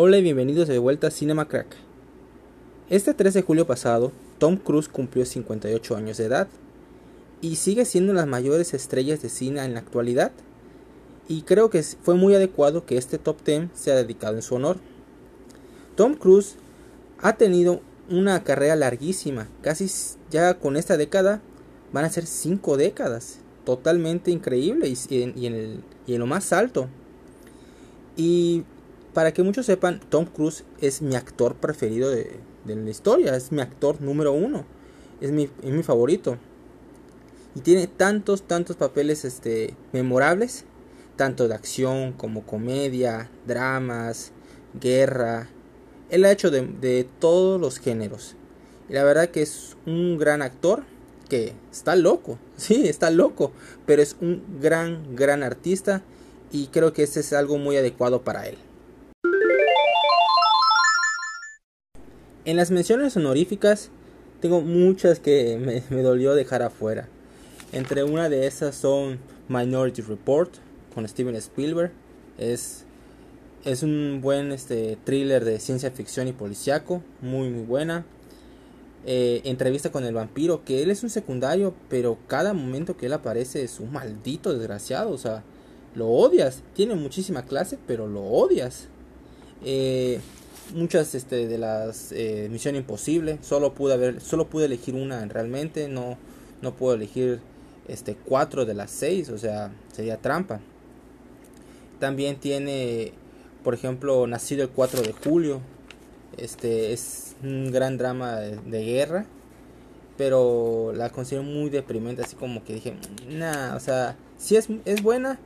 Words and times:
Hola 0.00 0.18
y 0.18 0.22
bienvenidos 0.22 0.66
de 0.66 0.78
vuelta 0.78 1.06
a 1.06 1.10
Cinema 1.10 1.46
Crack. 1.46 1.87
Este 2.90 3.12
3 3.12 3.34
de 3.34 3.42
julio 3.42 3.66
pasado, 3.66 4.12
Tom 4.38 4.56
Cruise 4.56 4.88
cumplió 4.88 5.26
58 5.26 5.94
años 5.94 6.16
de 6.16 6.24
edad 6.24 6.48
y 7.42 7.56
sigue 7.56 7.84
siendo 7.84 8.14
las 8.14 8.26
mayores 8.26 8.72
estrellas 8.72 9.20
de 9.20 9.28
cine 9.28 9.62
en 9.62 9.74
la 9.74 9.80
actualidad. 9.80 10.32
Y 11.28 11.42
creo 11.42 11.68
que 11.68 11.82
fue 11.82 12.14
muy 12.14 12.34
adecuado 12.34 12.86
que 12.86 12.96
este 12.96 13.18
top 13.18 13.44
10 13.44 13.68
sea 13.74 13.94
dedicado 13.94 14.36
en 14.36 14.42
su 14.42 14.54
honor. 14.54 14.78
Tom 15.96 16.14
Cruise 16.14 16.54
ha 17.20 17.34
tenido 17.34 17.82
una 18.08 18.42
carrera 18.42 18.74
larguísima, 18.74 19.48
casi 19.60 19.86
ya 20.30 20.58
con 20.58 20.78
esta 20.78 20.96
década 20.96 21.42
van 21.92 22.06
a 22.06 22.10
ser 22.10 22.24
5 22.24 22.78
décadas, 22.78 23.40
totalmente 23.66 24.30
increíble 24.30 24.88
y, 24.88 25.22
en, 25.22 25.82
y 26.06 26.14
en 26.14 26.18
lo 26.18 26.26
más 26.26 26.54
alto. 26.54 26.88
Y 28.16 28.64
para 29.12 29.32
que 29.32 29.42
muchos 29.42 29.66
sepan, 29.66 30.00
Tom 30.08 30.24
Cruise 30.24 30.64
es 30.80 31.02
mi 31.02 31.16
actor 31.16 31.54
preferido 31.54 32.08
de, 32.08 32.47
la 32.76 32.90
historia, 32.90 33.36
es 33.36 33.52
mi 33.52 33.60
actor 33.60 34.00
número 34.00 34.32
uno, 34.32 34.64
es 35.20 35.30
mi, 35.30 35.48
mi 35.62 35.82
favorito. 35.82 36.38
Y 37.54 37.60
tiene 37.60 37.86
tantos, 37.86 38.42
tantos 38.42 38.76
papeles 38.76 39.24
este, 39.24 39.74
memorables, 39.92 40.64
tanto 41.16 41.48
de 41.48 41.54
acción 41.54 42.12
como 42.12 42.46
comedia, 42.46 43.30
dramas, 43.46 44.32
guerra. 44.80 45.48
Él 46.10 46.24
ha 46.24 46.30
hecho 46.30 46.50
de, 46.50 46.66
de 46.66 47.08
todos 47.18 47.60
los 47.60 47.78
géneros. 47.78 48.36
Y 48.88 48.92
la 48.92 49.04
verdad 49.04 49.28
que 49.30 49.42
es 49.42 49.76
un 49.86 50.18
gran 50.18 50.42
actor 50.42 50.84
que 51.28 51.52
está 51.70 51.96
loco, 51.96 52.38
sí, 52.56 52.88
está 52.88 53.10
loco, 53.10 53.52
pero 53.86 54.02
es 54.02 54.16
un 54.20 54.60
gran, 54.60 55.14
gran 55.14 55.42
artista 55.42 56.02
y 56.50 56.68
creo 56.68 56.92
que 56.92 57.02
este 57.02 57.20
es 57.20 57.32
algo 57.32 57.58
muy 57.58 57.76
adecuado 57.76 58.22
para 58.22 58.46
él. 58.46 58.56
En 62.48 62.56
las 62.56 62.70
menciones 62.70 63.14
honoríficas 63.14 63.90
tengo 64.40 64.62
muchas 64.62 65.20
que 65.20 65.82
me, 65.90 66.02
dolió 66.02 66.34
dejar 66.34 66.62
afuera. 66.62 67.06
Entre 67.72 68.04
una 68.04 68.30
de 68.30 68.46
esas 68.46 68.74
son 68.74 69.18
Minority 69.50 70.00
Report 70.00 70.54
con 70.94 71.06
Steven 71.06 71.36
Spielberg. 71.36 71.92
Es, 72.38 72.86
es 73.66 73.82
un 73.82 74.20
buen 74.22 74.50
este, 74.50 74.96
thriller 75.04 75.44
de 75.44 75.60
ciencia 75.60 75.90
ficción 75.90 76.26
y 76.26 76.32
policiaco, 76.32 77.02
muy 77.20 77.50
muy 77.50 77.64
buena. 77.64 78.06
Eh, 79.04 79.42
entrevista 79.44 79.92
con 79.92 80.04
el 80.04 80.14
vampiro, 80.14 80.64
que 80.64 80.82
él 80.82 80.90
es 80.90 81.02
un 81.02 81.10
secundario, 81.10 81.74
pero 81.90 82.16
cada 82.28 82.54
momento 82.54 82.96
que 82.96 83.04
él 83.04 83.12
aparece 83.12 83.62
es 83.62 83.78
un 83.78 83.92
maldito 83.92 84.54
desgraciado, 84.54 85.10
o 85.10 85.18
sea, 85.18 85.44
lo 85.94 86.08
odias. 86.08 86.62
Tiene 86.72 86.94
muchísima 86.94 87.42
clase, 87.42 87.78
pero 87.86 88.06
lo 88.06 88.22
odias. 88.22 88.88
Eh, 89.66 90.20
muchas 90.74 91.14
este, 91.14 91.46
de 91.46 91.58
las 91.58 92.12
eh, 92.12 92.48
Misión 92.50 92.76
Imposible. 92.76 93.38
Solo 93.42 93.74
pude 93.74 93.96
ver, 93.96 94.20
solo 94.20 94.48
pude 94.48 94.66
elegir 94.66 94.94
una 94.94 95.24
realmente. 95.26 95.88
No, 95.88 96.16
no 96.62 96.74
puedo 96.74 96.94
elegir 96.94 97.40
este 97.88 98.14
cuatro 98.14 98.64
de 98.64 98.74
las 98.74 98.90
seis. 98.90 99.28
O 99.30 99.38
sea, 99.38 99.72
sería 99.92 100.18
trampa. 100.18 100.60
También 101.98 102.36
tiene, 102.36 103.12
por 103.64 103.74
ejemplo, 103.74 104.26
Nacido 104.26 104.62
el 104.62 104.70
4 104.70 105.02
de 105.02 105.12
julio. 105.12 105.60
Este 106.36 106.92
es 106.92 107.34
un 107.42 107.72
gran 107.72 107.98
drama 107.98 108.36
de, 108.36 108.84
guerra. 108.84 109.26
Pero 110.16 110.92
la 110.94 111.10
considero 111.10 111.42
muy 111.42 111.70
deprimente. 111.70 112.22
Así 112.22 112.36
como 112.36 112.64
que 112.64 112.74
dije, 112.74 112.94
nah, 113.28 113.74
o 113.74 113.80
sea, 113.80 114.16
sí 114.36 114.56
es, 114.56 114.68
es 114.84 115.02
buena 115.02 115.38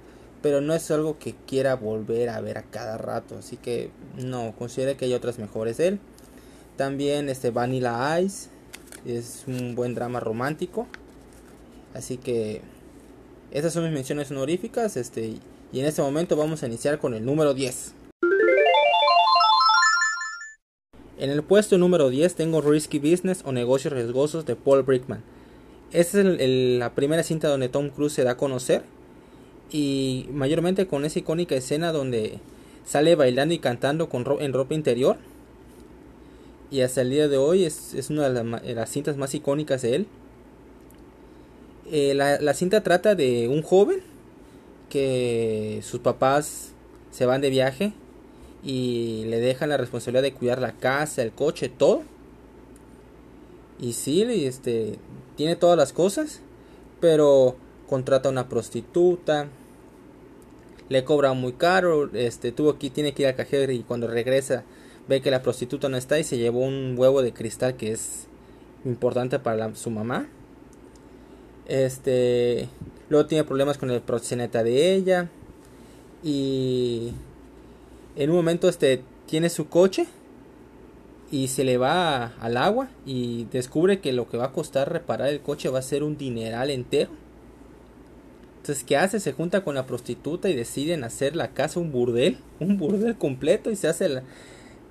pero 0.43 0.61
no 0.61 0.75
es 0.75 0.91
algo 0.91 1.19
que 1.19 1.35
quiera 1.47 1.77
volver 1.77 2.29
a 2.29 2.41
ver 2.41 2.59
a 2.59 2.63
cada 2.63 2.99
rato, 2.99 3.37
así 3.39 3.57
que 3.57 3.91
no, 4.17 4.55
considero 4.59 4.97
que 4.97 5.05
hay 5.05 5.15
otras 5.15 5.39
mejores 5.39 5.77
de 5.77 5.89
él. 5.89 6.01
También 6.77 7.29
este 7.29 7.51
Vanilla 7.51 8.21
Ice 8.21 8.49
es 9.07 9.45
un 9.47 9.75
buen 9.75 9.95
drama 9.95 10.21
romántico, 10.21 10.87
así 11.95 12.17
que 12.19 12.61
esas 13.53 13.73
son 13.73 13.85
mis 13.85 13.93
menciones 13.93 14.31
honoríficas, 14.31 14.97
este 14.97 15.35
y 15.73 15.81
en 15.81 15.87
este 15.87 16.03
momento 16.03 16.37
vamos 16.37 16.63
a 16.63 16.67
iniciar 16.67 16.99
con 16.99 17.15
el 17.15 17.25
número 17.25 17.55
10. 17.55 17.95
En 21.19 21.31
el 21.31 21.43
puesto 21.43 21.79
número 21.79 22.11
10 22.11 22.35
tengo 22.35 22.61
Risky 22.61 22.99
Business 22.99 23.43
o 23.45 23.53
Negocios 23.53 23.93
Riesgosos 23.93 24.45
de 24.45 24.57
Paul 24.57 24.83
Brickman. 24.83 25.23
Esta 25.93 26.21
es 26.21 26.79
la 26.79 26.95
primera 26.95 27.23
cinta 27.23 27.49
donde 27.49 27.69
Tom 27.69 27.91
Cruise 27.91 28.13
se 28.13 28.25
da 28.25 28.33
a 28.33 28.37
conocer 28.37 28.83
y 29.73 30.29
mayormente 30.31 30.87
con 30.87 31.05
esa 31.07 31.19
icónica 31.19 31.55
escena 31.55 31.93
donde 31.93 32.39
sale 32.85 33.15
bailando 33.15 33.55
y 33.55 33.59
cantando 33.59 34.09
con 34.09 34.25
en 34.41 34.53
ropa 34.53 34.75
interior. 34.75 35.17
Y 36.71 36.83
hasta 36.83 37.01
el 37.01 37.11
día 37.11 37.29
de 37.29 37.39
hoy 37.39 37.65
es, 37.65 37.95
una 38.11 38.29
de 38.31 38.75
las, 38.75 38.91
cintas 38.91 39.17
más 39.17 39.35
icónicas 39.35 39.83
de 39.83 39.97
él. 39.97 40.07
Eh, 41.91 42.15
la, 42.15 42.55
cinta 42.55 42.83
trata 42.83 43.15
de 43.15 43.49
un 43.49 43.63
joven 43.63 44.01
que 44.89 45.81
sus 45.83 46.01
papás 46.01 46.73
se 47.11 47.27
van 47.27 47.41
de 47.41 47.51
viaje 47.51 47.93
y 48.63 49.25
le 49.27 49.41
dejan 49.41 49.71
la 49.71 49.77
responsabilidad 49.77 50.23
de 50.23 50.33
cuidar 50.33 50.61
la 50.61 50.73
casa, 50.73 51.23
el 51.23 51.33
coche, 51.33 51.69
todo. 51.69 52.03
Y 53.81 53.95
sí, 53.95 54.23
este, 54.23 54.99
tiene 55.37 55.57
todas 55.57 55.77
las 55.77 55.93
cosas, 55.93 56.41
pero 57.01 57.57
contrata 57.87 58.29
a 58.29 58.33
una 58.33 58.49
prostituta, 58.49 59.49
le 60.89 61.05
cobra 61.05 61.33
muy 61.33 61.53
caro, 61.53 62.11
este, 62.15 62.53
tuvo 62.53 62.79
que, 62.79 62.91
tiene 62.91 63.13
que 63.13 63.23
ir 63.23 63.29
al 63.29 63.37
cajero 63.37 63.73
y 63.73 63.81
cuando 63.81 64.07
regresa 64.07 64.65
ve 65.09 65.21
que 65.21 65.31
la 65.31 65.43
prostituta 65.43 65.89
no 65.89 65.97
está 65.97 66.19
y 66.19 66.25
se 66.25 66.39
llevó 66.39 66.61
un 66.61 66.95
huevo 66.97 67.23
de 67.23 67.33
cristal 67.33 67.77
que 67.77 67.93
es 67.93 68.27
importante 68.85 69.39
para 69.39 69.75
su 69.75 69.91
mamá. 69.91 70.29
Este, 71.67 72.69
luego 73.09 73.27
tiene 73.27 73.45
problemas 73.45 73.79
con 73.79 73.91
el 73.91 74.01
proxeneta 74.01 74.63
de 74.63 74.95
ella 74.95 75.29
y 76.23 77.13
en 78.17 78.31
un 78.31 78.37
momento 78.37 78.69
este 78.69 79.03
tiene 79.27 79.49
su 79.49 79.69
coche 79.69 80.07
y 81.31 81.49
se 81.49 81.65
le 81.65 81.79
va 81.79 82.35
al 82.41 82.57
agua 82.57 82.89
y 83.07 83.45
descubre 83.45 84.01
que 84.01 84.13
lo 84.13 84.29
que 84.29 84.37
va 84.37 84.47
a 84.47 84.53
costar 84.53 84.93
reparar 84.93 85.29
el 85.29 85.41
coche 85.41 85.69
va 85.71 85.79
a 85.79 85.83
ser 85.83 86.03
un 86.03 86.19
dineral 86.19 86.71
entero 86.71 87.22
entonces, 88.63 88.85
¿qué 88.85 88.97
hace? 88.97 89.19
Se 89.19 89.33
junta 89.33 89.65
con 89.65 89.75
la 89.75 89.87
prostituta 89.87 90.49
y 90.49 90.55
deciden 90.55 91.03
hacer 91.03 91.35
la 91.35 91.49
casa 91.49 91.81
un 91.81 91.91
burdel, 91.91 92.39
un 92.61 92.79
burdel 92.79 93.19
completo 93.19 93.73
y 93.73 93.77
se 93.77 93.89
hace 93.89 94.09
la, 94.09 94.23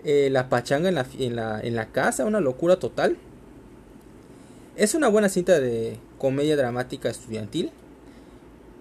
eh, 0.04 0.44
pachanga 0.50 0.90
en 0.90 0.96
la, 0.96 1.06
en, 1.18 1.38
la, 1.38 1.62
en 1.62 1.76
la 1.78 1.86
casa, 1.86 2.26
una 2.26 2.42
locura 2.42 2.80
total. 2.80 3.16
Es 4.76 4.94
una 4.94 5.08
buena 5.08 5.30
cinta 5.30 5.62
de 5.62 5.98
comedia 6.18 6.58
dramática 6.58 7.10
estudiantil, 7.10 7.72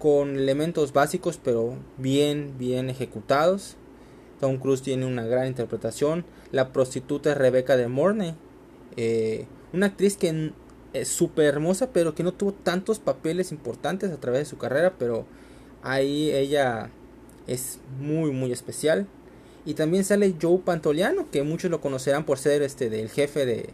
con 0.00 0.36
elementos 0.36 0.92
básicos 0.92 1.38
pero 1.40 1.76
bien, 1.96 2.58
bien 2.58 2.90
ejecutados. 2.90 3.76
Tom 4.40 4.56
Cruise 4.56 4.82
tiene 4.82 5.06
una 5.06 5.24
gran 5.24 5.46
interpretación. 5.46 6.24
La 6.50 6.72
prostituta 6.72 7.30
es 7.30 7.38
Rebecca 7.38 7.76
de 7.76 7.86
Mornay, 7.86 8.34
eh, 8.96 9.46
una 9.72 9.86
actriz 9.86 10.16
que 10.16 10.50
es 10.92 11.08
súper 11.08 11.46
hermosa, 11.46 11.90
pero 11.92 12.14
que 12.14 12.22
no 12.22 12.32
tuvo 12.32 12.52
tantos 12.52 12.98
papeles 12.98 13.52
importantes 13.52 14.10
a 14.10 14.18
través 14.18 14.40
de 14.40 14.44
su 14.46 14.58
carrera, 14.58 14.94
pero 14.98 15.26
ahí 15.82 16.30
ella 16.32 16.90
es 17.46 17.78
muy 17.98 18.30
muy 18.32 18.52
especial. 18.52 19.06
Y 19.64 19.74
también 19.74 20.04
sale 20.04 20.34
Joe 20.40 20.58
Pantoliano, 20.58 21.30
que 21.30 21.42
muchos 21.42 21.70
lo 21.70 21.80
conocerán 21.80 22.24
por 22.24 22.38
ser 22.38 22.62
este 22.62 22.88
del 22.88 23.10
jefe 23.10 23.44
de 23.44 23.70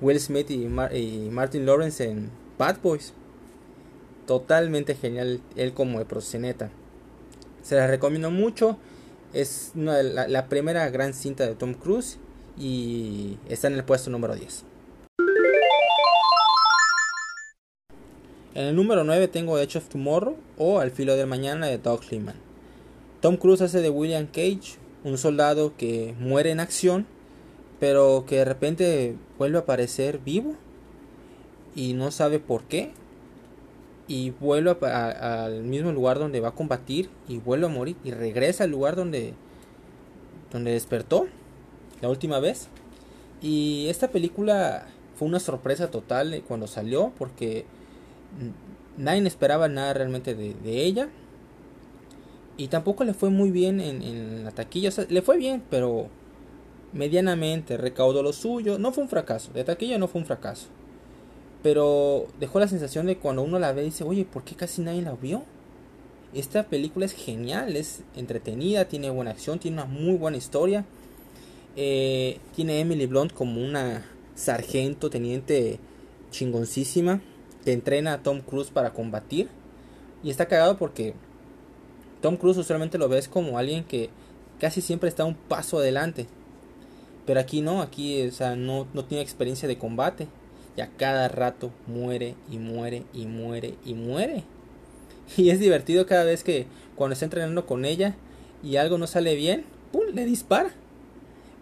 Will 0.00 0.18
Smith 0.18 0.50
y, 0.50 0.66
Martin 0.66 1.66
Lawrence 1.66 2.04
en 2.04 2.30
Bad 2.58 2.78
Boys. 2.82 3.12
Totalmente 4.26 4.94
genial 4.94 5.40
él 5.56 5.72
como 5.72 5.98
de 5.98 6.04
proceneta. 6.04 6.70
Se 7.62 7.76
la 7.76 7.86
recomiendo 7.86 8.30
mucho. 8.30 8.78
Es 9.32 9.72
la, 9.74 10.02
la 10.02 10.48
primera 10.48 10.88
gran 10.88 11.12
cinta 11.12 11.46
de 11.46 11.54
Tom 11.54 11.74
Cruise 11.74 12.18
y 12.56 13.38
está 13.48 13.66
en 13.68 13.74
el 13.74 13.84
puesto 13.84 14.08
número 14.10 14.34
10. 14.34 14.64
En 18.56 18.64
el 18.64 18.74
número 18.74 19.04
9 19.04 19.28
tengo 19.28 19.58
Edge 19.58 19.76
of 19.76 19.90
Tomorrow 19.90 20.34
o 20.56 20.78
Al 20.78 20.90
filo 20.90 21.14
del 21.14 21.26
mañana 21.26 21.66
de 21.66 21.76
Doug 21.76 22.00
Liman. 22.10 22.36
Tom 23.20 23.36
Cruise 23.36 23.60
hace 23.60 23.82
de 23.82 23.90
William 23.90 24.24
Cage, 24.24 24.78
un 25.04 25.18
soldado 25.18 25.76
que 25.76 26.14
muere 26.18 26.52
en 26.52 26.60
acción, 26.60 27.06
pero 27.80 28.24
que 28.26 28.36
de 28.36 28.44
repente 28.46 29.14
vuelve 29.36 29.58
a 29.58 29.60
aparecer 29.60 30.20
vivo. 30.24 30.54
y 31.74 31.92
no 31.92 32.10
sabe 32.10 32.38
por 32.38 32.62
qué. 32.62 32.92
Y 34.08 34.30
vuelve 34.30 34.74
al 34.86 35.62
mismo 35.62 35.92
lugar 35.92 36.18
donde 36.18 36.40
va 36.40 36.48
a 36.48 36.54
combatir 36.54 37.10
y 37.28 37.36
vuelve 37.36 37.66
a 37.66 37.68
morir. 37.68 37.96
Y 38.04 38.12
regresa 38.12 38.64
al 38.64 38.70
lugar 38.70 38.96
donde, 38.96 39.34
donde 40.50 40.70
despertó 40.70 41.26
la 42.00 42.08
última 42.08 42.40
vez. 42.40 42.68
Y 43.42 43.88
esta 43.90 44.08
película 44.08 44.86
fue 45.14 45.28
una 45.28 45.40
sorpresa 45.40 45.90
total 45.90 46.42
cuando 46.48 46.66
salió 46.66 47.12
porque 47.18 47.66
nadie 48.96 49.26
esperaba 49.26 49.68
nada 49.68 49.92
realmente 49.94 50.34
de, 50.34 50.84
ella. 50.84 51.08
Y 52.56 52.68
tampoco 52.68 53.04
le 53.04 53.14
fue 53.14 53.30
muy 53.30 53.50
bien 53.50 53.80
en, 53.80 54.02
en 54.02 54.44
la 54.44 54.50
taquilla. 54.50 54.88
O 54.88 54.92
sea, 54.92 55.06
le 55.08 55.22
fue 55.22 55.36
bien, 55.36 55.62
pero 55.70 56.08
medianamente 56.92 57.76
recaudó 57.76 58.22
lo 58.22 58.32
suyo. 58.32 58.78
No 58.78 58.92
fue 58.92 59.04
un 59.04 59.10
fracaso. 59.10 59.52
De 59.52 59.64
taquilla 59.64 59.98
no 59.98 60.08
fue 60.08 60.20
un 60.20 60.26
fracaso. 60.26 60.68
Pero 61.62 62.26
dejó 62.38 62.60
la 62.60 62.68
sensación 62.68 63.06
de 63.06 63.18
cuando 63.18 63.42
uno 63.42 63.58
la 63.58 63.72
ve 63.72 63.82
dice, 63.82 64.04
oye, 64.04 64.24
¿por 64.24 64.44
qué 64.44 64.54
casi 64.54 64.82
nadie 64.82 65.02
la 65.02 65.12
vio? 65.12 65.42
Esta 66.34 66.64
película 66.64 67.06
es 67.06 67.12
genial, 67.12 67.76
es 67.76 68.02
entretenida, 68.14 68.86
tiene 68.86 69.10
buena 69.10 69.30
acción, 69.30 69.58
tiene 69.58 69.78
una 69.78 69.86
muy 69.86 70.16
buena 70.16 70.36
historia. 70.36 70.84
Eh, 71.76 72.38
tiene 72.54 72.80
Emily 72.80 73.06
Blunt 73.06 73.32
como 73.32 73.62
una 73.62 74.04
sargento, 74.34 75.10
teniente 75.10 75.78
chingoncísima, 76.30 77.20
entrena 77.72 78.14
a 78.14 78.22
Tom 78.22 78.40
Cruise 78.40 78.70
para 78.70 78.92
combatir. 78.92 79.48
Y 80.22 80.30
está 80.30 80.46
cagado 80.46 80.76
porque 80.76 81.14
Tom 82.20 82.36
Cruise 82.36 82.56
usualmente 82.58 82.98
lo 82.98 83.08
ves 83.08 83.28
como 83.28 83.58
alguien 83.58 83.84
que 83.84 84.10
casi 84.58 84.80
siempre 84.80 85.08
está 85.08 85.24
un 85.24 85.34
paso 85.34 85.78
adelante. 85.78 86.26
Pero 87.26 87.40
aquí 87.40 87.60
no, 87.60 87.82
aquí 87.82 88.28
o 88.28 88.56
no, 88.56 88.86
no 88.94 89.04
tiene 89.04 89.22
experiencia 89.22 89.68
de 89.68 89.78
combate. 89.78 90.28
Y 90.76 90.80
a 90.80 90.88
cada 90.96 91.28
rato 91.28 91.70
muere 91.86 92.34
y 92.50 92.58
muere 92.58 93.04
y 93.12 93.26
muere 93.26 93.74
y 93.84 93.94
muere. 93.94 94.44
Y 95.36 95.50
es 95.50 95.58
divertido 95.58 96.06
cada 96.06 96.24
vez 96.24 96.44
que 96.44 96.66
cuando 96.94 97.14
está 97.14 97.24
entrenando 97.24 97.66
con 97.66 97.84
ella 97.84 98.14
y 98.62 98.76
algo 98.76 98.96
no 98.96 99.06
sale 99.06 99.34
bien, 99.34 99.64
¡pum! 99.92 100.04
le 100.14 100.24
dispara. 100.24 100.70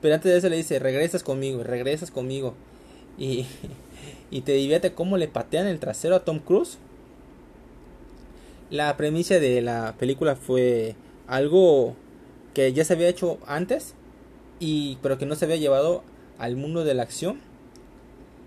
Pero 0.03 0.15
antes 0.15 0.31
de 0.31 0.39
eso 0.39 0.49
le 0.49 0.57
dice, 0.57 0.79
regresas 0.79 1.23
conmigo, 1.23 1.63
regresas 1.63 2.11
conmigo. 2.11 2.55
Y, 3.19 3.47
y 4.31 4.43
te 4.43 4.53
divierte 4.53 4.93
cómo 4.93 5.17
le 5.17 5.29
patean 5.29 5.67
el 5.67 5.79
trasero 5.79 6.17
a 6.17 6.25
Tom 6.25 6.39
Cruise. 6.39 6.79
La 8.71 8.97
premisa 8.97 9.39
de 9.39 9.61
la 9.63 9.95
película 9.99 10.37
fue 10.37 10.97
algo 11.27 11.95
que 12.55 12.73
ya 12.73 12.85
se 12.85 12.95
había 12.95 13.09
hecho 13.09 13.39
antes, 13.47 13.95
y, 14.61 14.99
pero 15.03 15.19
que 15.19 15.27
no 15.27 15.35
se 15.35 15.45
había 15.45 15.57
llevado 15.57 16.03
al 16.39 16.57
mundo 16.57 16.85
de 16.85 16.95
la 16.95 17.03
acción. 17.03 17.41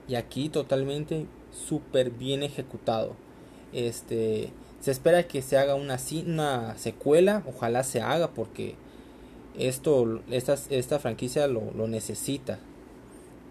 Y 0.08 0.16
aquí 0.16 0.50
totalmente 0.50 1.26
súper 1.52 2.12
bien 2.12 2.44
ejecutado. 2.44 3.16
Este, 3.74 4.52
se 4.80 4.92
espera 4.92 5.28
que 5.28 5.42
se 5.42 5.58
haga 5.58 5.76
una, 5.76 5.98
una 6.26 6.78
secuela, 6.78 7.44
ojalá 7.46 7.84
se 7.84 8.02
haga 8.02 8.30
porque 8.30 8.76
esto, 9.58 10.22
esta, 10.30 10.56
esta 10.70 11.00
franquicia 11.00 11.48
lo, 11.48 11.72
lo 11.76 11.88
necesita, 11.88 12.60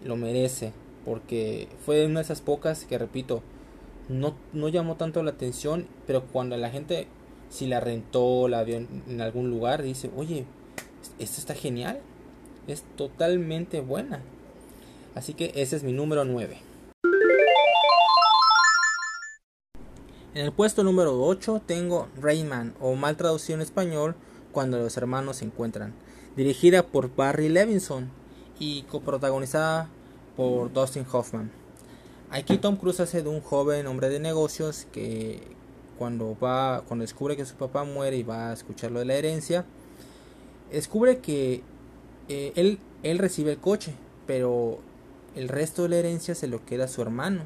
lo 0.03 0.15
merece, 0.15 0.73
porque 1.07 1.69
fue 1.85 2.05
una 2.05 2.19
de 2.19 2.25
esas 2.25 2.41
pocas 2.41 2.83
que 2.83 2.97
repito, 2.97 3.41
no, 4.09 4.35
no 4.51 4.67
llamó 4.67 4.97
tanto 4.97 5.23
la 5.23 5.31
atención, 5.31 5.87
pero 6.05 6.25
cuando 6.25 6.57
la 6.57 6.69
gente, 6.69 7.07
si 7.49 7.65
la 7.65 7.79
rentó, 7.79 8.49
la 8.49 8.65
vio 8.65 8.75
en, 8.75 9.21
algún 9.21 9.49
lugar, 9.49 9.83
dice, 9.83 10.11
oye, 10.17 10.43
esto 11.17 11.39
está 11.39 11.55
genial, 11.55 12.01
es 12.67 12.83
totalmente 12.97 13.79
buena. 13.79 14.21
Así 15.15 15.33
que 15.33 15.53
ese 15.55 15.77
es 15.77 15.83
mi 15.83 15.93
número 15.93 16.25
9. 16.25 16.57
En 20.33 20.45
el 20.45 20.51
puesto 20.51 20.83
número 20.83 21.23
8 21.23 21.61
tengo 21.65 22.09
Rayman 22.19 22.75
o 22.81 22.95
mal 22.95 23.15
traducido 23.15 23.55
en 23.55 23.61
español 23.61 24.15
cuando 24.51 24.77
los 24.77 24.97
hermanos 24.97 25.37
se 25.37 25.45
encuentran, 25.45 25.93
dirigida 26.35 26.85
por 26.85 27.15
Barry 27.15 27.47
Levinson 27.47 28.09
y 28.59 28.81
coprotagonizada 28.83 29.89
por 30.37 30.71
Dustin 30.71 31.05
Hoffman. 31.11 31.51
Aquí 32.29 32.57
Tom 32.57 32.77
Cruise 32.77 32.99
hace 32.99 33.23
de 33.23 33.29
un 33.29 33.41
joven 33.41 33.87
hombre 33.87 34.09
de 34.09 34.19
negocios 34.19 34.87
que 34.93 35.41
cuando 35.97 36.37
va, 36.41 36.83
cuando 36.87 37.03
descubre 37.03 37.35
que 37.35 37.45
su 37.45 37.55
papá 37.55 37.83
muere 37.83 38.17
y 38.17 38.23
va 38.23 38.51
a 38.51 38.53
escuchar 38.53 38.91
lo 38.91 38.99
de 38.99 39.05
la 39.05 39.15
herencia, 39.15 39.65
descubre 40.71 41.17
que 41.17 41.63
eh, 42.29 42.53
él, 42.55 42.79
él 43.03 43.17
recibe 43.17 43.51
el 43.53 43.57
coche, 43.57 43.93
pero 44.27 44.79
el 45.35 45.49
resto 45.49 45.83
de 45.83 45.89
la 45.89 45.95
herencia 45.97 46.35
se 46.35 46.47
lo 46.47 46.63
queda 46.65 46.85
a 46.85 46.87
su 46.87 47.01
hermano. 47.01 47.41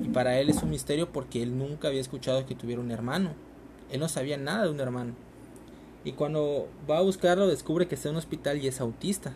Y 0.00 0.08
para 0.08 0.38
él 0.40 0.50
es 0.50 0.62
un 0.62 0.70
misterio 0.70 1.10
porque 1.10 1.42
él 1.42 1.56
nunca 1.56 1.88
había 1.88 2.00
escuchado 2.00 2.44
que 2.44 2.54
tuviera 2.54 2.82
un 2.82 2.90
hermano. 2.90 3.30
Él 3.90 4.00
no 4.00 4.08
sabía 4.08 4.36
nada 4.36 4.64
de 4.64 4.70
un 4.70 4.80
hermano. 4.80 5.14
Y 6.04 6.12
cuando 6.12 6.68
va 6.90 6.98
a 6.98 7.02
buscarlo 7.02 7.46
descubre 7.46 7.86
que 7.86 7.94
está 7.94 8.08
en 8.08 8.16
un 8.16 8.18
hospital 8.18 8.58
y 8.58 8.66
es 8.66 8.80
autista. 8.80 9.34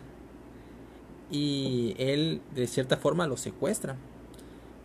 Y 1.29 1.95
él 1.97 2.41
de 2.55 2.67
cierta 2.67 2.97
forma 2.97 3.27
lo 3.27 3.37
secuestra. 3.37 3.97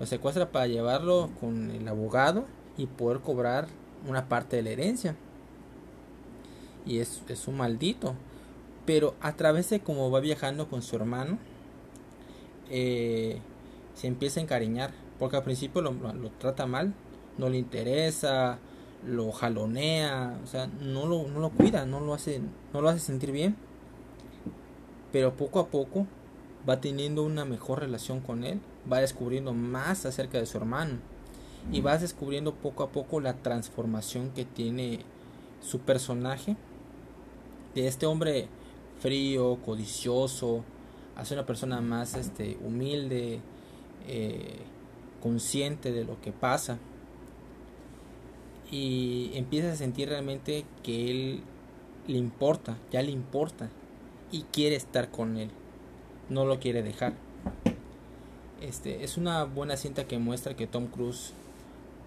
Lo 0.01 0.07
secuestra 0.07 0.51
para 0.51 0.67
llevarlo 0.67 1.31
con 1.41 1.71
el 1.71 1.87
abogado 1.87 2.45
y 2.77 2.87
poder 2.87 3.21
cobrar 3.21 3.69
una 4.09 4.29
parte 4.29 4.57
de 4.57 4.63
la 4.63 4.71
herencia. 4.71 5.17
Y 6.85 6.99
es, 6.99 7.23
es 7.29 7.47
un 7.47 7.57
maldito. 7.57 8.15
Pero 8.85 9.15
a 9.21 9.37
través 9.37 9.71
de 9.71 9.81
cómo 9.81 10.11
va 10.11 10.19
viajando 10.19 10.69
con 10.69 10.83
su 10.83 10.97
hermano, 10.97 11.39
eh, 12.69 13.39
se 13.95 14.09
empieza 14.09 14.41
a 14.41 14.43
encariñar. 14.43 14.91
Porque 15.19 15.37
al 15.37 15.45
principio 15.45 15.83
lo, 15.83 15.93
lo, 15.93 16.31
trata 16.31 16.67
mal, 16.67 16.95
no 17.39 17.49
le 17.49 17.59
interesa, 17.59 18.59
lo 19.07 19.31
jalonea, 19.31 20.37
o 20.43 20.47
sea, 20.49 20.67
no 20.67 21.07
lo, 21.07 21.29
no 21.29 21.39
lo 21.39 21.51
cuida, 21.51 21.87
no 21.87 22.01
lo, 22.01 22.13
hace, 22.13 22.41
no 22.73 22.81
lo 22.81 22.89
hace 22.89 22.99
sentir 22.99 23.31
bien. 23.31 23.55
Pero 25.13 25.37
poco 25.37 25.61
a 25.61 25.69
poco 25.69 26.09
va 26.69 26.81
teniendo 26.81 27.23
una 27.23 27.45
mejor 27.45 27.81
relación 27.81 28.21
con 28.21 28.45
él, 28.45 28.61
va 28.91 29.01
descubriendo 29.01 29.53
más 29.53 30.07
acerca 30.07 30.39
de 30.39 30.47
su 30.47 30.59
hermano 30.59 30.99
y 31.71 31.81
vas 31.81 32.01
descubriendo 32.01 32.55
poco 32.55 32.83
a 32.83 32.91
poco 32.91 33.21
la 33.21 33.35
transformación 33.35 34.31
que 34.31 34.45
tiene 34.45 35.01
su 35.61 35.81
personaje. 35.81 36.57
De 37.75 37.87
este 37.87 38.07
hombre 38.07 38.49
frío, 39.01 39.59
codicioso, 39.65 40.65
hace 41.17 41.35
una 41.35 41.47
persona 41.47 41.81
más 41.81 42.15
este, 42.15 42.59
humilde, 42.65 43.41
eh, 44.07 44.59
consciente 45.23 45.93
de 45.93 46.05
lo 46.05 46.21
que 46.21 46.33
pasa 46.33 46.79
y 48.71 49.31
empieza 49.35 49.73
a 49.73 49.77
sentir 49.77 50.09
realmente 50.09 50.65
que 50.83 51.11
él 51.11 51.43
le 52.09 52.19
importa, 52.19 52.79
ya 52.91 53.03
le 53.03 53.13
importa 53.13 53.71
y 54.33 54.43
quiere 54.45 54.77
estar 54.77 55.11
con 55.11 55.37
él, 55.37 55.51
no 56.33 56.45
lo 56.45 56.59
quiere 56.59 56.83
dejar. 56.83 57.15
Este 58.61 59.05
es 59.05 59.17
una 59.17 59.45
buena 59.45 59.77
cinta 59.77 60.05
que 60.05 60.19
muestra 60.19 60.57
que 60.57 60.67
Tom 60.67 60.87
Cruise 60.87 61.33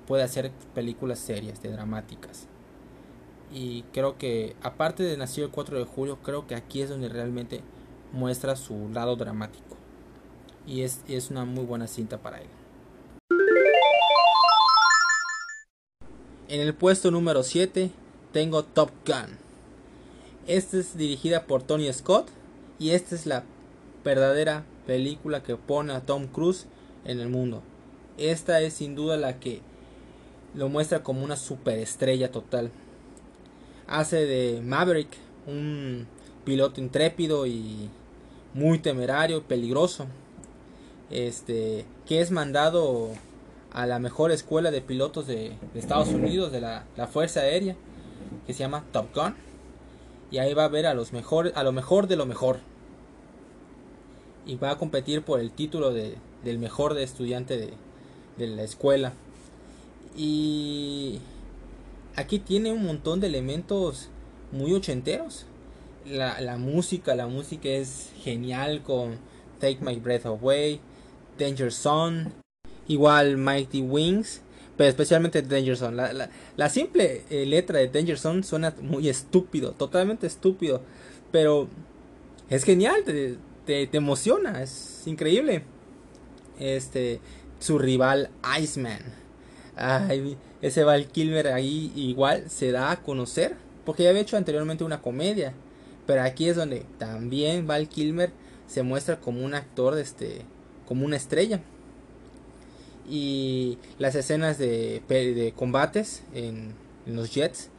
puede 0.07 0.23
hacer 0.23 0.51
películas 0.73 1.19
serias, 1.19 1.61
de 1.61 1.71
dramáticas. 1.71 2.47
Y 3.53 3.83
creo 3.93 4.17
que 4.17 4.55
aparte 4.61 5.03
de 5.03 5.17
nacido 5.17 5.47
el 5.47 5.53
4 5.53 5.79
de 5.79 5.85
julio 5.85 6.17
creo 6.23 6.47
que 6.47 6.55
aquí 6.55 6.81
es 6.81 6.89
donde 6.89 7.09
realmente 7.09 7.61
muestra 8.11 8.55
su 8.55 8.89
lado 8.89 9.15
dramático. 9.15 9.77
Y 10.65 10.81
es, 10.81 11.01
es 11.07 11.29
una 11.29 11.45
muy 11.45 11.63
buena 11.65 11.87
cinta 11.87 12.17
para 12.17 12.41
él. 12.41 12.47
En 16.47 16.61
el 16.61 16.73
puesto 16.73 17.11
número 17.11 17.43
7 17.43 17.91
tengo 18.31 18.63
Top 18.63 18.91
Gun. 19.05 19.37
Esta 20.47 20.77
es 20.77 20.97
dirigida 20.97 21.45
por 21.45 21.63
Tony 21.63 21.91
Scott 21.91 22.27
y 22.77 22.91
esta 22.91 23.15
es 23.15 23.25
la 23.25 23.43
verdadera 24.05 24.63
película 24.87 25.43
que 25.43 25.57
pone 25.57 25.91
a 25.91 26.01
Tom 26.01 26.27
Cruise 26.27 26.67
en 27.03 27.19
el 27.19 27.27
mundo. 27.27 27.61
Esta 28.17 28.61
es 28.61 28.75
sin 28.75 28.95
duda 28.95 29.17
la 29.17 29.39
que 29.39 29.61
lo 30.53 30.69
muestra 30.69 31.03
como 31.03 31.25
una 31.25 31.35
superestrella 31.35 32.31
total. 32.31 32.71
Hace 33.87 34.25
de 34.25 34.61
Maverick 34.61 35.09
un 35.47 36.07
piloto 36.45 36.79
intrépido 36.79 37.45
y 37.45 37.89
muy 38.53 38.79
temerario, 38.79 39.43
peligroso, 39.43 40.05
este, 41.09 41.85
que 42.05 42.21
es 42.21 42.31
mandado 42.31 43.09
a 43.73 43.85
la 43.85 43.99
mejor 43.99 44.31
escuela 44.31 44.71
de 44.71 44.81
pilotos 44.81 45.27
de, 45.27 45.57
Estados 45.73 46.09
Unidos, 46.09 46.51
de 46.51 46.61
la, 46.61 46.85
Fuerza 47.11 47.41
Aérea, 47.41 47.75
que 48.47 48.53
se 48.53 48.59
llama 48.59 48.85
Top 48.93 49.13
Gun, 49.13 49.35
y 50.31 50.37
ahí 50.37 50.53
va 50.53 50.63
a 50.63 50.69
ver 50.69 50.85
a 50.85 50.93
los 50.93 51.11
mejores, 51.11 51.51
a 51.55 51.63
lo 51.63 51.73
mejor 51.73 52.07
de 52.07 52.15
lo 52.15 52.25
mejor, 52.25 52.59
y 54.45 54.55
va 54.55 54.71
a 54.71 54.77
competir 54.77 55.21
por 55.21 55.39
el 55.39 55.51
título 55.51 55.93
de, 55.93 56.15
del 56.43 56.59
mejor 56.59 56.97
estudiante 56.97 57.57
de, 57.57 57.73
de 58.37 58.47
la 58.47 58.63
escuela. 58.63 59.13
Y 60.15 61.19
aquí 62.15 62.39
tiene 62.39 62.71
un 62.71 62.83
montón 62.85 63.19
de 63.19 63.27
elementos 63.27 64.09
muy 64.51 64.73
ochenteros. 64.73 65.45
La, 66.05 66.39
la, 66.39 66.57
música, 66.57 67.15
la 67.15 67.27
música 67.27 67.69
es 67.69 68.11
genial 68.21 68.83
con 68.83 69.17
Take 69.59 69.79
My 69.81 69.95
Breath 69.95 70.25
Away, 70.25 70.79
Danger 71.37 71.71
Zone. 71.71 72.27
igual 72.87 73.37
Mighty 73.37 73.81
Wings, 73.81 74.41
pero 74.77 74.89
especialmente 74.89 75.41
Danger 75.41 75.77
Zone. 75.77 75.95
La, 75.95 76.29
la, 76.55 76.69
simple 76.69 77.23
eh, 77.29 77.45
letra 77.45 77.79
de 77.79 77.87
Danger 77.87 78.19
Zone 78.19 78.43
suena 78.43 78.73
muy 78.81 79.09
estúpido, 79.09 79.71
totalmente 79.71 80.27
estúpido, 80.27 80.81
pero 81.31 81.67
es 82.49 82.63
genial, 82.63 83.03
te, 83.65 83.87
te 83.87 83.97
emociona, 83.97 84.61
es 84.61 85.03
increíble. 85.05 85.63
Este, 86.59 87.19
su 87.59 87.79
rival 87.79 88.29
Iceman. 88.59 89.01
Ay, 89.75 90.37
ese 90.61 90.83
Val 90.83 91.07
Kilmer 91.07 91.47
ahí 91.47 91.91
igual 91.95 92.49
se 92.49 92.71
da 92.71 92.91
a 92.91 93.01
conocer, 93.01 93.55
porque 93.85 94.03
ya 94.03 94.09
había 94.09 94.21
hecho 94.21 94.37
anteriormente 94.37 94.83
una 94.83 95.01
comedia, 95.01 95.53
pero 96.07 96.21
aquí 96.21 96.47
es 96.47 96.55
donde 96.55 96.85
también 96.97 97.67
Val 97.67 97.89
Kilmer 97.89 98.31
se 98.67 98.83
muestra 98.83 99.19
como 99.19 99.43
un 99.43 99.53
actor, 99.53 99.97
este, 99.97 100.41
como 100.87 101.05
una 101.05 101.17
estrella. 101.17 101.61
Y 103.07 103.77
las 103.99 104.15
escenas 104.15 104.57
de, 104.57 105.01
de 105.07 105.53
combates 105.55 106.23
en, 106.33 106.73
en, 107.05 107.15
los 107.15 107.33
jets 107.33 107.69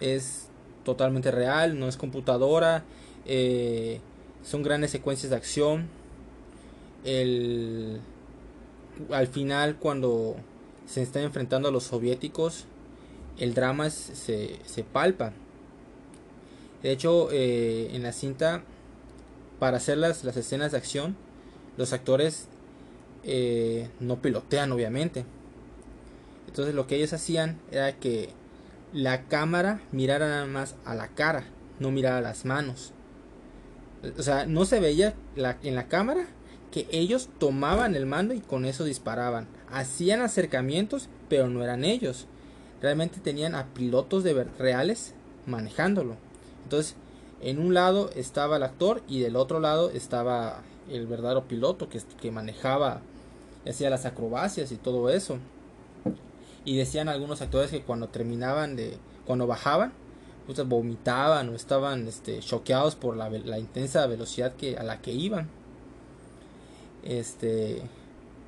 es 0.00 0.48
totalmente 0.84 1.30
real, 1.30 1.78
no 1.78 1.88
es 1.88 1.98
computadora, 1.98 2.84
eh, 3.26 4.00
son 4.42 4.62
grandes 4.62 4.90
secuencias 4.90 5.30
de 5.30 5.36
acción. 5.36 5.88
El, 7.04 8.00
al 9.10 9.26
final 9.26 9.76
cuando 9.76 10.36
se 10.86 11.02
están 11.02 11.22
enfrentando 11.22 11.68
a 11.68 11.72
los 11.72 11.84
soviéticos, 11.84 12.66
el 13.38 13.54
drama 13.54 13.90
se, 13.90 14.58
se 14.64 14.84
palpa. 14.84 15.32
De 16.82 16.92
hecho, 16.92 17.28
eh, 17.30 17.90
en 17.92 18.02
la 18.02 18.12
cinta, 18.12 18.62
para 19.58 19.76
hacer 19.76 19.98
las, 19.98 20.24
las, 20.24 20.36
escenas 20.36 20.72
de 20.72 20.78
acción, 20.78 21.16
los 21.76 21.92
actores 21.92 22.46
eh, 23.22 23.88
no 24.00 24.20
pilotean, 24.20 24.72
obviamente. 24.72 25.24
Entonces 26.46 26.74
lo 26.74 26.86
que 26.86 26.96
ellos 26.96 27.12
hacían 27.12 27.60
era 27.70 27.92
que 27.96 28.30
la 28.92 29.24
cámara 29.24 29.80
mirara 29.92 30.28
nada 30.28 30.46
más 30.46 30.74
a 30.84 30.94
la 30.94 31.08
cara, 31.08 31.44
no 31.78 31.90
mirara 31.90 32.20
las 32.20 32.44
manos. 32.44 32.92
O 34.18 34.22
sea, 34.22 34.46
no 34.46 34.64
se 34.64 34.80
veía 34.80 35.14
en 35.36 35.74
la 35.74 35.88
cámara 35.88 36.26
que 36.70 36.86
ellos 36.90 37.28
tomaban 37.38 37.94
el 37.94 38.06
mando 38.06 38.34
y 38.34 38.40
con 38.40 38.64
eso 38.64 38.84
disparaban. 38.84 39.48
Hacían 39.70 40.22
acercamientos, 40.22 41.08
pero 41.28 41.48
no 41.48 41.62
eran 41.62 41.84
ellos. 41.84 42.26
Realmente 42.80 43.20
tenían 43.20 43.54
a 43.54 43.66
pilotos 43.74 44.24
de 44.24 44.44
reales 44.58 45.14
manejándolo. 45.46 46.16
Entonces, 46.64 46.94
en 47.40 47.58
un 47.58 47.74
lado 47.74 48.10
estaba 48.14 48.56
el 48.56 48.62
actor 48.62 49.02
y 49.08 49.20
del 49.20 49.36
otro 49.36 49.60
lado 49.60 49.90
estaba 49.90 50.62
el 50.90 51.06
verdadero 51.06 51.46
piloto 51.46 51.88
que, 51.88 52.00
que 52.20 52.30
manejaba, 52.30 53.00
hacía 53.68 53.90
las 53.90 54.06
acrobacias 54.06 54.72
y 54.72 54.76
todo 54.76 55.10
eso. 55.10 55.38
Y 56.64 56.76
decían 56.76 57.08
algunos 57.08 57.40
actores 57.42 57.70
que 57.70 57.82
cuando 57.82 58.08
terminaban 58.08 58.76
de, 58.76 58.96
cuando 59.26 59.46
bajaban, 59.46 59.92
pues 60.54 60.66
vomitaban 60.66 61.48
o 61.48 61.54
estaban 61.54 62.08
este, 62.08 62.40
choqueados 62.40 62.96
por 62.96 63.16
la, 63.16 63.58
intensa 63.58 64.06
velocidad 64.06 64.54
que, 64.54 64.76
a 64.76 64.82
la 64.82 65.00
que 65.00 65.12
iban. 65.12 65.48
Este 67.04 67.82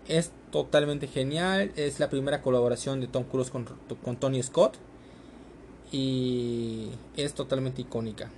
es 0.08 0.32
totalmente 0.50 1.06
genial. 1.06 1.70
Es 1.76 2.00
la 2.00 2.10
primera 2.10 2.42
colaboración 2.42 3.00
de 3.00 3.06
Tom 3.06 3.24
Cruise 3.24 3.50
con, 3.50 3.66
con 4.02 4.16
Tony 4.16 4.42
Scott. 4.42 4.74
Y 5.92 6.88
es 7.16 7.34
totalmente 7.34 7.82
icónica. 7.82 8.30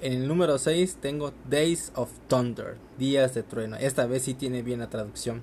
En 0.00 0.12
el 0.12 0.28
número 0.28 0.58
6 0.58 0.98
tengo 1.00 1.32
Days 1.48 1.92
of 1.94 2.10
Thunder, 2.28 2.76
Días 2.98 3.34
de 3.34 3.42
Trueno. 3.42 3.76
Esta 3.76 4.06
vez 4.06 4.22
sí 4.22 4.34
tiene 4.34 4.62
bien 4.62 4.80
la 4.80 4.90
traducción. 4.90 5.42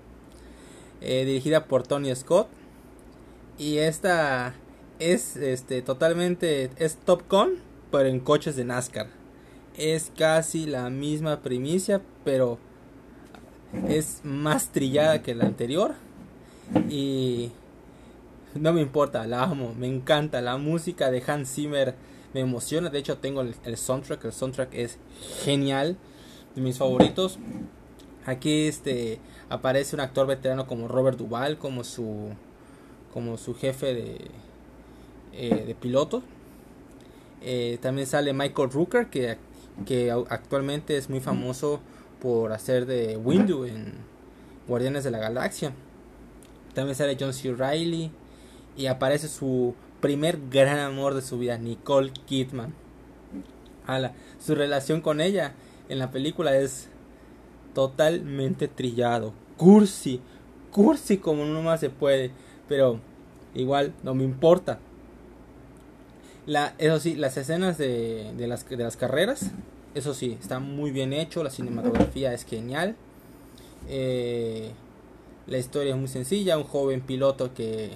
Eh, 1.00 1.26
dirigida 1.26 1.66
por 1.66 1.88
Tony 1.88 2.14
Scott. 2.16 2.48
Y 3.62 3.77
esta 3.77 4.56
es 4.98 5.38
este 5.38 5.84
totalmente 5.84 6.72
es 6.77 6.98
Top 6.98 7.30
Gun, 7.30 7.60
pero 7.91 8.10
en 8.10 8.20
coches 8.20 8.56
de 8.56 8.65
NASCAR 8.65 9.06
es 9.77 10.12
casi 10.18 10.65
la 10.65 10.89
misma 10.89 11.41
primicia, 11.41 12.01
pero 12.25 12.58
es 13.88 14.22
más 14.24 14.72
trillada 14.72 15.22
que 15.22 15.36
la 15.36 15.46
anterior. 15.46 15.94
Y 16.89 17.51
no 18.56 18.74
me 18.74 18.82
importa, 18.82 19.27
la 19.27 19.44
amo, 19.44 19.75
me 19.77 19.86
encanta. 19.86 20.41
La 20.41 20.58
música 20.58 21.12
de 21.12 21.22
Hans 21.27 21.53
Zimmer 21.53 21.94
me 22.34 22.39
emociona. 22.39 22.89
De 22.89 22.98
hecho, 22.98 23.20
tengo 23.20 23.41
el, 23.41 23.77
soundtrack. 23.77 24.25
El 24.25 24.34
soundtrack 24.34 24.74
es 24.74 24.98
genial, 25.44 25.98
de 26.56 26.62
mis 26.63 26.80
favoritos. 26.80 27.38
Aquí 28.25 28.65
este 28.65 29.20
aparece 29.50 29.96
un 29.96 30.00
actor 30.00 30.25
veterano 30.25 30.65
como 30.65 30.88
Robert 30.88 31.20
Duvall, 31.20 31.60
como 31.60 31.84
su 31.84 32.32
como 33.13 33.38
su 33.38 33.56
jefe 33.56 33.94
de, 33.94 34.18
eh, 35.34 35.63
de 35.65 35.75
piloto. 35.75 36.24
Eh, 37.41 37.80
también 37.82 38.08
sale 38.08 38.34
Michael 38.34 38.72
Rooker, 38.72 39.08
que 39.08 39.38
que 39.86 40.12
actualmente 40.12 40.98
es 40.98 41.10
muy 41.10 41.20
famoso 41.20 41.80
por 42.22 42.51
hacer 42.53 42.86
de 42.86 43.18
Windu 43.18 43.65
en 43.65 43.94
Guardianes 44.68 45.03
de 45.03 45.12
la 45.12 45.20
Galaxia. 45.20 45.74
También 46.74 46.96
sale 46.96 47.18
John 47.20 47.34
C. 47.34 47.53
Reilly 47.53 48.12
y 48.77 48.86
aparece 48.86 49.27
su 49.27 49.74
primer 50.00 50.39
gran 50.50 50.80
amor 50.80 51.13
de 51.13 51.22
su 51.22 51.39
vida, 51.39 51.58
Nicole 51.58 52.12
Kidman. 52.25 52.74
Ala, 53.88 54.13
su 54.39 54.56
relación 54.56 55.01
con 55.01 55.20
ella 55.20 55.53
en 55.89 56.00
la 56.00 56.12
película 56.12 56.56
es 56.56 56.88
totalmente 57.74 58.68
trillado, 58.68 59.34
cursi, 59.58 60.22
cursi 60.72 61.18
como 61.18 61.46
no 61.46 61.62
más 61.62 61.80
se 61.80 61.89
puede, 61.89 62.32
pero 62.72 63.01
igual 63.54 63.94
no 64.01 64.16
me 64.16 64.24
importa 64.24 64.80
la, 66.46 66.74
eso 66.78 67.00
sí, 67.01 67.16
las 67.16 67.36
escenas 67.36 67.78
de, 67.78 68.32
de, 68.38 68.48
las, 68.48 68.68
de 68.68 68.78
las 68.78 68.96
carreras, 68.96 69.51
eso 69.94 70.13
sí, 70.13 70.38
está 70.40 70.60
muy 70.60 70.92
bien 70.92 71.12
hecho, 71.12 71.44
la 71.44 71.50
cinematografía 71.50 72.34
es 72.34 72.46
genial. 72.46 72.96
Eh, 73.88 74.72
la 75.48 75.58
historia 75.58 75.94
es 75.94 76.00
muy 76.00 76.08
sencilla, 76.08 76.58
un 76.58 76.63
joven 76.63 77.01
piloto 77.01 77.54
que... 77.54 77.92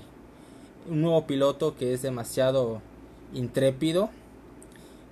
Un 0.89 1.01
nuevo 1.01 1.25
piloto 1.25 1.75
que 1.75 1.93
es 1.93 2.03
demasiado 2.03 2.79
intrépido 3.33 4.11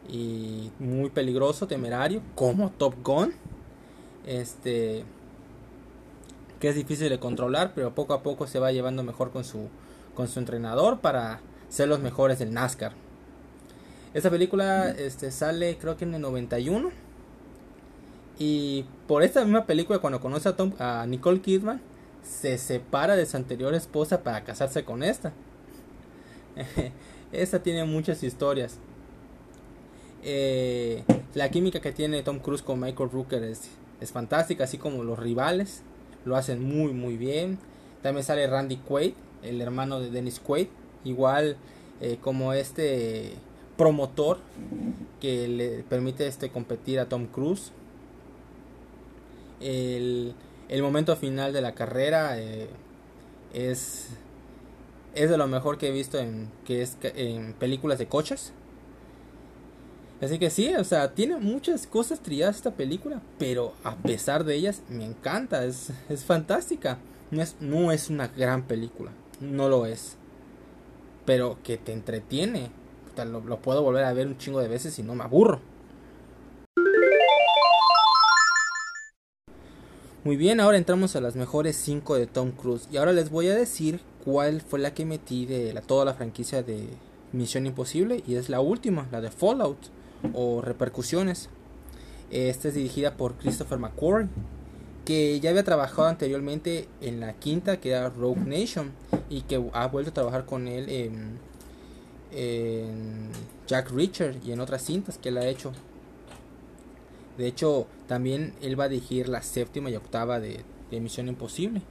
y 0.08 0.70
muy 0.78 1.10
peligroso, 1.10 1.66
temerario, 1.66 2.22
como 2.36 2.70
Top 2.70 2.94
Gun. 3.04 3.34
Este 4.28 5.04
que 6.64 6.70
es 6.70 6.76
difícil 6.76 7.10
de 7.10 7.20
controlar, 7.20 7.74
pero 7.76 7.94
poco 7.94 8.14
a 8.14 8.24
poco 8.24 8.48
se 8.48 8.58
va 8.58 8.72
llevando 8.72 9.04
mejor 9.04 9.32
con 9.32 9.44
su 9.44 9.68
con 10.16 10.30
su 10.30 10.40
entrenador 10.40 11.02
para 11.02 11.42
ser 11.68 11.90
los 11.90 12.00
mejores 12.00 12.40
del 12.40 12.54
NASCAR. 12.54 12.94
Esta 14.14 14.30
película 14.30 14.92
este, 14.92 15.30
sale 15.32 15.78
creo 15.78 15.98
que 15.98 16.06
en 16.06 16.14
el 16.14 16.22
91. 16.22 16.90
Y 18.40 18.86
por 19.10 19.24
esta 19.24 19.44
misma 19.44 19.66
película, 19.66 20.00
cuando 20.00 20.22
conoce 20.22 20.48
a, 20.48 20.56
Tom, 20.56 20.72
a 20.80 21.06
Nicole 21.06 21.42
Kidman, 21.42 21.82
se 22.24 22.58
separa 22.58 23.18
de 23.18 23.26
su 23.26 23.36
anterior 23.36 23.74
esposa 23.74 24.24
para 24.24 24.46
casarse 24.46 24.86
con 24.86 25.04
esta. 25.04 25.34
esta 27.34 27.62
tiene 27.62 27.84
muchas 27.84 28.24
historias. 28.24 28.78
Eh, 30.24 31.04
la 31.34 31.50
química 31.50 31.82
que 31.82 31.92
tiene 31.92 32.24
Tom 32.24 32.40
Cruise 32.40 32.62
con 32.62 32.80
Michael 32.80 33.10
Rooker 33.12 33.44
es, 33.44 33.64
es 34.00 34.14
fantástica, 34.14 34.64
así 34.64 34.78
como 34.78 35.04
los 35.04 35.20
rivales 35.20 35.84
lo 36.26 36.36
hacen 36.36 36.62
muy 36.64 36.94
muy 36.94 37.18
bien. 37.18 37.60
También 38.02 38.24
sale 38.24 38.48
Randy 38.48 38.78
Quaid, 38.78 39.14
el 39.44 39.62
hermano 39.62 40.00
de 40.00 40.10
Dennis 40.10 40.40
Quaid, 40.40 40.68
igual 41.04 41.58
eh, 42.02 42.18
como 42.22 42.54
este 42.54 43.34
promotor 43.78 44.40
que 45.20 45.48
le 45.48 45.84
permite 45.84 46.28
este 46.28 46.50
competir 46.50 47.00
a 47.00 47.08
Tom 47.08 47.28
Cruise. 47.28 47.72
El, 49.62 50.34
el 50.70 50.84
momento 50.84 51.16
final 51.16 51.54
de 51.54 51.62
la 51.62 51.74
carrera 51.74 52.40
eh, 52.40 52.68
es 53.54 54.10
es 55.16 55.30
de 55.30 55.38
lo 55.38 55.48
mejor 55.48 55.78
que 55.78 55.90
he 55.90 55.92
visto 55.92 56.18
en 56.18 56.50
que 56.66 56.82
es 56.82 56.98
en 57.04 57.54
películas 57.54 58.00
de 58.00 58.08
coches. 58.08 58.54
Así 60.24 60.40
que 60.40 60.50
sí, 60.50 60.74
o 60.74 60.84
sea, 60.86 61.14
tiene 61.14 61.36
muchas 61.36 61.86
cosas 61.86 62.22
trilladas 62.22 62.56
esta 62.56 62.72
película, 62.72 63.22
pero 63.38 63.74
a 63.84 63.98
pesar 63.98 64.46
de 64.46 64.56
ellas 64.56 64.82
me 64.88 65.04
encanta, 65.04 65.66
es, 65.66 65.90
es 66.08 66.24
fantástica. 66.24 66.98
No 67.30 67.42
es, 67.42 67.58
no 67.60 67.92
es 67.92 68.10
una 68.10 68.28
gran 68.28 68.64
película, 68.64 69.12
no 69.42 69.68
lo 69.68 69.86
es. 69.86 70.16
Pero 71.26 71.58
que 71.62 71.78
te 71.78 71.92
entretiene, 71.92 72.72
lo, 73.26 73.62
puedo 73.62 73.84
volver 73.84 74.06
a 74.06 74.14
ver 74.14 74.28
un 74.28 74.38
chingo 74.38 74.62
de 74.62 74.70
veces 74.70 74.98
y 74.98 75.04
no 75.04 75.14
me 75.14 75.26
aburro. 75.26 75.60
Muy 80.24 80.38
bien, 80.38 80.62
ahora 80.62 80.78
entramos 80.78 81.18
a 81.18 81.22
las 81.22 81.36
mejores 81.36 81.76
5 81.76 82.16
de 82.16 82.28
Tom 82.28 82.52
Cruise. 82.52 82.88
Y 82.90 82.96
ahora 82.96 83.12
les 83.12 83.30
voy 83.30 83.50
a 83.50 83.56
decir 83.56 84.00
cuál 84.24 84.62
fue 84.62 84.80
la 84.80 84.94
que 84.94 85.04
metí 85.04 85.46
de 85.46 85.74
la, 85.74 85.82
toda 85.82 86.06
la 86.06 86.14
franquicia 86.14 86.64
de 86.64 86.88
Misión 87.34 87.66
Imposible. 87.66 88.24
Y 88.26 88.36
es 88.36 88.48
la 88.48 88.62
última, 88.62 89.10
la 89.12 89.20
de 89.20 89.30
Fallout 89.30 89.80
o 90.34 90.62
Repercusiones. 90.62 91.50
Esta 92.32 92.70
es 92.70 92.74
dirigida 92.74 93.16
por 93.16 93.36
Christopher 93.36 93.78
McQuarrie, 93.78 94.30
que 95.06 95.40
ya 95.40 95.50
había 95.50 95.64
trabajado 95.64 96.08
anteriormente 96.08 96.88
en 97.02 97.20
la 97.20 97.34
quinta, 97.34 97.78
que 97.78 97.92
era 97.92 98.10
Rogue 98.10 98.42
Nation, 98.46 98.92
y 99.30 99.42
que 99.42 99.62
ha 99.74 99.88
vuelto 99.88 100.12
a 100.12 100.14
trabajar 100.14 100.46
con 100.46 100.68
él 100.68 100.90
en, 100.90 101.54
Jack 103.68 103.92
Richard 103.92 104.38
y 104.44 104.52
en 104.52 104.60
otras 104.60 104.82
cintas 104.84 105.20
que 105.20 105.30
él 105.30 105.38
ha 105.38 105.46
hecho. 105.46 105.72
De 107.38 107.46
hecho, 107.46 107.86
también 108.08 108.54
él 108.62 108.80
va 108.80 108.86
a 108.86 108.90
dirigir 108.90 109.30
la 109.30 109.44
séptima 109.44 109.90
y 109.92 109.96
octava 109.96 110.40
de, 110.40 110.64
Misión 110.92 111.28
Imposible. 111.28 111.82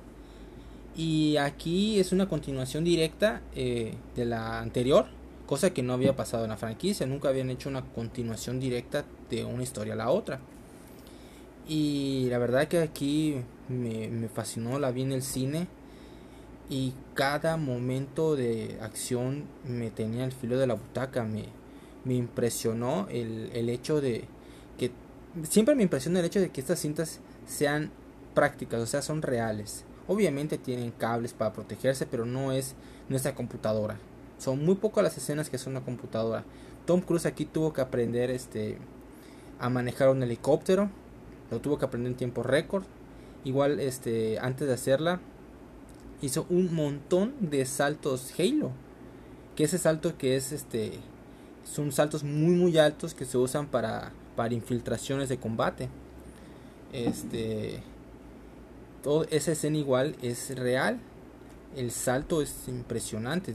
Y 0.97 1.37
aquí 1.37 1.99
es 1.99 2.13
una 2.13 2.29
continuación 2.29 2.85
directa 2.85 3.41
eh, 3.55 3.95
de 4.15 4.25
la 4.25 4.61
anterior, 4.61 5.07
cosa 5.53 5.75
que 5.75 5.83
no 5.83 5.93
había 5.93 6.17
pasado 6.17 6.45
en 6.45 6.49
la 6.49 6.57
franquicia. 6.57 7.07
Nunca 7.07 7.29
habían 7.29 7.51
hecho 7.51 7.69
una 7.69 7.85
continuación 7.85 8.59
directa 8.59 9.05
de 9.29 9.45
una 9.45 9.63
historia 9.63 9.93
a 9.93 9.97
la 9.97 10.09
otra. 10.09 10.41
Y 11.69 12.27
la 12.31 12.39
verdad 12.39 12.69
que 12.69 12.79
aquí 12.79 13.37
me, 13.69 14.31
fascinó, 14.31 14.79
la 14.79 14.93
vi 14.93 15.03
en 15.03 15.13
el 15.13 15.21
cine. 15.21 15.67
Y 16.71 16.95
cada 17.13 17.59
momento 17.59 18.35
de 18.35 18.79
acción 18.81 19.45
me 19.69 19.91
tenía 19.91 20.25
el 20.25 20.33
filo 20.33 20.57
de 20.57 20.67
la 20.67 20.73
butaca. 20.73 21.23
Me, 21.25 21.45
me 22.07 22.15
impresionó 22.15 23.07
el, 23.11 23.51
el 23.53 23.69
hecho 23.69 24.01
de 24.01 24.25
que 24.79 24.91
siempre 25.43 25.75
me 25.75 25.83
impresiona 25.83 26.21
el 26.21 26.25
hecho 26.25 26.41
de 26.41 26.49
que 26.49 26.63
estas 26.63 26.79
cintas 26.79 27.21
sean 27.47 27.91
prácticas, 28.33 28.81
o 28.81 28.87
sea, 28.87 29.03
son 29.03 29.21
reales. 29.21 29.85
Obviamente 30.09 30.57
tienen 30.57 30.93
cables 30.93 31.35
para 31.35 31.53
protegerse, 31.53 32.07
pero 32.07 32.25
no 32.25 32.53
es 32.53 32.75
nuestra 33.11 33.35
computadora. 33.35 33.99
Son 34.39 34.65
muy 34.65 34.75
pocas 34.75 35.05
las 35.05 35.17
escenas 35.17 35.51
que 35.51 35.59
son 35.59 35.73
una 35.73 35.85
computadora. 35.85 36.45
Tom 36.87 37.01
Cruise 37.01 37.27
aquí 37.27 37.45
tuvo 37.45 37.73
que 37.73 37.81
aprender 37.81 38.31
este 38.31 38.79
a 39.59 39.69
manejar 39.69 40.09
un 40.09 40.23
helicóptero. 40.23 40.91
Lo 41.51 41.61
tuvo 41.61 41.79
que 41.79 41.85
aprender 41.85 42.13
en 42.13 42.17
tiempo 42.17 42.43
récord. 42.43 42.85
Igual 43.45 43.81
este 43.81 44.39
antes 44.41 44.67
de 44.69 44.75
hacerla 44.75 45.21
hizo 46.21 46.47
un 46.49 46.75
montón 46.75 47.35
de 47.41 47.65
saltos 47.67 48.33
Halo. 48.39 48.73
Que 49.57 49.65
ese 49.65 49.79
salto 49.79 50.17
que 50.17 50.37
es 50.37 50.53
este 50.53 50.99
son 51.65 51.93
saltos 51.93 52.25
muy 52.25 52.55
muy 52.55 52.79
altos 52.79 53.15
que 53.15 53.25
se 53.25 53.39
usan 53.39 53.67
para 53.67 54.13
para 54.35 54.55
infiltraciones 54.55 55.29
de 55.29 55.39
combate. 55.39 55.89
Este 56.93 57.83
esa 59.31 59.53
escena 59.53 59.79
igual 59.79 60.17
es 60.23 60.57
real. 60.57 61.01
El 61.77 61.91
salto 61.91 62.43
es 62.43 62.69
impresionante. 62.69 63.53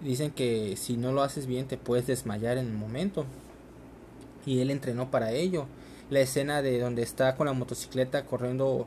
Dicen 0.00 0.30
que 0.30 0.76
si 0.76 0.96
no 0.96 1.12
lo 1.12 1.22
haces 1.22 1.46
bien 1.46 1.66
te 1.66 1.76
puedes 1.76 2.06
desmayar 2.06 2.58
en 2.58 2.66
el 2.66 2.72
momento. 2.72 3.26
Y 4.46 4.60
él 4.60 4.70
entrenó 4.70 5.10
para 5.10 5.32
ello. 5.32 5.66
La 6.10 6.20
escena 6.20 6.62
de 6.62 6.80
donde 6.80 7.02
está 7.02 7.36
con 7.36 7.46
la 7.46 7.52
motocicleta 7.52 8.24
corriendo 8.24 8.86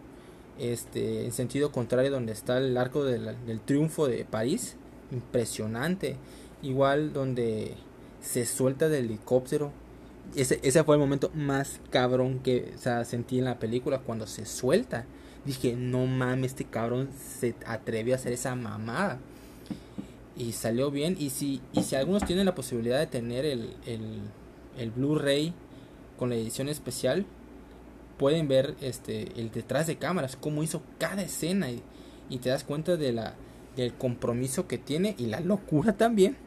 este 0.60 1.26
en 1.26 1.32
sentido 1.32 1.72
contrario 1.72 2.12
donde 2.12 2.32
está 2.32 2.58
el 2.58 2.78
arco 2.78 3.04
del, 3.06 3.36
triunfo 3.66 4.08
de 4.08 4.26
París. 4.26 4.76
Impresionante. 5.12 6.18
Igual 6.62 7.14
donde 7.14 7.76
se 8.22 8.46
suelta 8.46 8.90
del 8.90 9.06
helicóptero. 9.06 9.72
Ese, 10.36 10.60
ese 10.64 10.84
fue 10.84 10.96
el 10.96 11.02
momento 11.02 11.30
más 11.36 11.80
cabrón 11.92 12.40
que 12.40 12.74
sentí 13.06 13.40
en 13.40 13.46
la 13.46 13.60
película 13.60 14.00
cuando 14.00 14.26
se 14.26 14.46
suelta 14.46 15.06
dije, 15.46 15.76
no 15.76 16.06
mames, 16.06 16.52
este 16.52 16.66
cabrón 16.66 17.10
se 17.40 17.56
atrevió 17.66 18.14
a 18.14 18.18
hacer 18.18 18.34
esa 18.34 18.56
mamada. 18.56 19.20
Y 20.36 20.54
salió 20.54 20.92
bien. 20.92 21.16
Y 21.20 21.30
si, 21.30 21.62
y 21.74 21.84
si 21.84 21.96
algunos 21.96 22.26
tienen 22.26 22.46
la 22.46 22.56
posibilidad 22.56 23.00
de 23.00 23.08
tener 23.08 23.46
el, 23.46 23.76
el, 23.86 24.22
el 24.78 24.92
Blu-ray 24.92 25.54
con 26.18 26.30
la 26.30 26.36
edición 26.36 26.70
especial, 26.70 27.26
pueden 28.18 28.48
ver 28.48 28.76
este 28.82 29.40
el 29.40 29.52
detrás 29.52 29.88
de 29.88 29.98
cámaras, 29.98 30.36
cómo 30.36 30.64
hizo 30.64 30.82
cada 30.98 31.22
escena. 31.22 31.70
Y, 31.70 31.82
y 32.30 32.38
te 32.40 32.50
das 32.50 32.64
cuenta 32.64 32.98
de 32.98 33.12
la, 33.12 33.36
del 33.76 33.94
compromiso 33.94 34.68
que 34.68 34.78
tiene 34.78 35.16
y 35.18 35.28
la 35.28 35.40
locura 35.40 35.94
también 35.98 36.38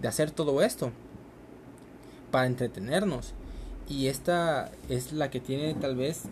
de 0.00 0.08
hacer 0.08 0.30
todo 0.30 0.62
esto 0.62 0.92
para 2.30 2.46
entretenernos. 2.46 3.34
Y 3.88 4.08
esta 4.08 4.72
es 4.88 5.12
la 5.12 5.30
que 5.30 5.40
tiene 5.40 5.74
tal 5.74 5.94
vez 5.94 6.24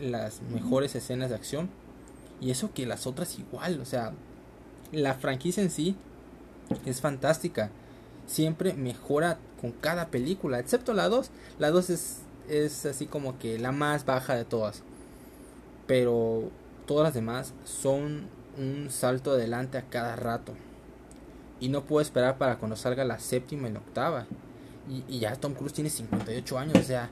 las 0.00 0.42
mejores 0.42 0.94
escenas 0.96 1.30
de 1.30 1.36
acción. 1.36 1.70
Y 2.40 2.50
eso 2.50 2.72
que 2.72 2.86
las 2.86 3.06
otras 3.06 3.38
igual, 3.38 3.80
o 3.80 3.84
sea, 3.84 4.12
la 4.92 5.14
franquicia 5.14 5.62
en 5.62 5.70
sí 5.70 5.96
es 6.86 7.00
fantástica. 7.00 7.70
Siempre 8.26 8.74
mejora 8.74 9.38
con 9.60 9.72
cada 9.72 10.08
película, 10.08 10.58
excepto 10.58 10.92
la 10.92 11.08
2. 11.08 11.30
La 11.58 11.70
2 11.70 11.90
es, 11.90 12.18
es 12.48 12.86
así 12.86 13.06
como 13.06 13.38
que 13.38 13.58
la 13.58 13.72
más 13.72 14.04
baja 14.04 14.34
de 14.34 14.44
todas. 14.44 14.82
Pero 15.86 16.50
todas 16.86 17.04
las 17.04 17.14
demás 17.14 17.54
son 17.64 18.26
un 18.58 18.90
salto 18.90 19.32
adelante 19.32 19.78
a 19.78 19.88
cada 19.88 20.16
rato. 20.16 20.52
Y 21.60 21.68
no 21.68 21.84
puedo 21.84 22.02
esperar 22.02 22.38
para 22.38 22.58
cuando 22.58 22.76
salga 22.76 23.04
la 23.04 23.18
séptima 23.18 23.68
y 23.68 23.72
la 23.72 23.80
octava. 23.80 24.26
Y, 24.88 25.04
y 25.08 25.20
ya 25.20 25.34
Tom 25.36 25.54
Cruise 25.54 25.72
tiene 25.72 25.90
58 25.90 26.58
años, 26.58 26.78
o 26.78 26.82
sea, 26.82 27.10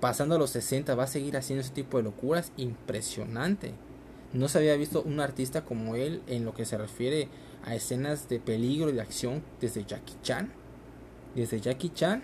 pasando 0.00 0.36
a 0.36 0.38
los 0.38 0.50
60 0.50 0.94
va 0.94 1.04
a 1.04 1.08
seguir 1.08 1.36
haciendo 1.36 1.62
ese 1.62 1.72
tipo 1.72 1.96
de 1.96 2.04
locuras 2.04 2.52
impresionante. 2.56 3.72
No 4.32 4.48
se 4.48 4.58
había 4.58 4.76
visto 4.76 5.02
un 5.02 5.20
artista 5.20 5.64
como 5.64 5.94
él 5.94 6.22
en 6.26 6.44
lo 6.44 6.54
que 6.54 6.64
se 6.64 6.78
refiere 6.78 7.28
a 7.66 7.74
escenas 7.74 8.30
de 8.30 8.40
peligro 8.40 8.88
y 8.88 8.94
de 8.94 9.02
acción 9.02 9.42
desde 9.60 9.84
Jackie 9.84 10.16
Chan. 10.22 10.50
Desde 11.34 11.60
Jackie 11.60 11.90
Chan. 11.90 12.22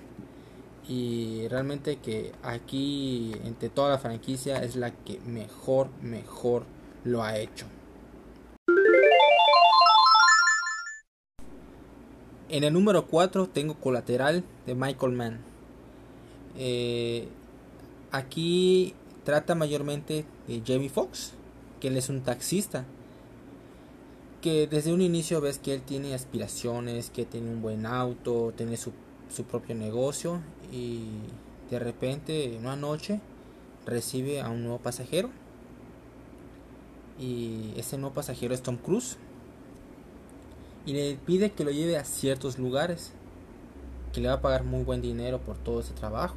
Y 0.88 1.46
realmente 1.48 1.96
que 1.96 2.32
aquí 2.42 3.32
entre 3.44 3.68
toda 3.68 3.90
la 3.90 3.98
franquicia 3.98 4.62
es 4.62 4.74
la 4.76 4.90
que 4.90 5.20
mejor, 5.20 5.90
mejor 6.00 6.64
lo 7.04 7.22
ha 7.22 7.36
hecho. 7.36 7.66
En 12.48 12.64
el 12.64 12.72
número 12.72 13.06
4 13.06 13.48
tengo 13.48 13.74
Colateral 13.74 14.44
de 14.64 14.74
Michael 14.74 15.12
Mann. 15.12 15.40
Eh, 16.56 17.28
Aquí 18.12 18.94
trata 19.24 19.54
mayormente 19.54 20.26
de 20.46 20.62
Jamie 20.64 20.90
Foxx, 20.90 21.32
que 21.80 21.88
él 21.88 21.96
es 21.96 22.10
un 22.10 22.20
taxista. 22.20 22.84
Que 24.42 24.66
desde 24.66 24.92
un 24.92 25.00
inicio 25.00 25.40
ves 25.40 25.58
que 25.58 25.72
él 25.72 25.82
tiene 25.82 26.14
aspiraciones, 26.14 27.08
que 27.10 27.24
tiene 27.24 27.50
un 27.50 27.62
buen 27.62 27.86
auto, 27.86 28.52
tiene 28.56 28.76
su, 28.76 28.92
su 29.34 29.44
propio 29.44 29.74
negocio 29.74 30.40
y 30.70 31.04
de 31.70 31.78
repente 31.78 32.56
una 32.58 32.76
noche 32.76 33.20
recibe 33.86 34.40
a 34.40 34.50
un 34.50 34.62
nuevo 34.62 34.78
pasajero. 34.78 35.30
Y 37.18 37.72
ese 37.76 37.98
nuevo 37.98 38.14
pasajero 38.14 38.52
es 38.52 38.62
Tom 38.62 38.76
Cruise. 38.76 39.16
Y 40.84 40.92
le 40.92 41.14
pide 41.24 41.52
que 41.52 41.64
lo 41.64 41.70
lleve 41.70 41.96
a 41.96 42.04
ciertos 42.04 42.58
lugares 42.58 43.12
que 44.12 44.20
le 44.20 44.28
va 44.28 44.34
a 44.34 44.40
pagar 44.40 44.64
muy 44.64 44.84
buen 44.84 45.00
dinero 45.00 45.40
por 45.40 45.56
todo 45.56 45.80
ese 45.80 45.94
trabajo. 45.94 46.36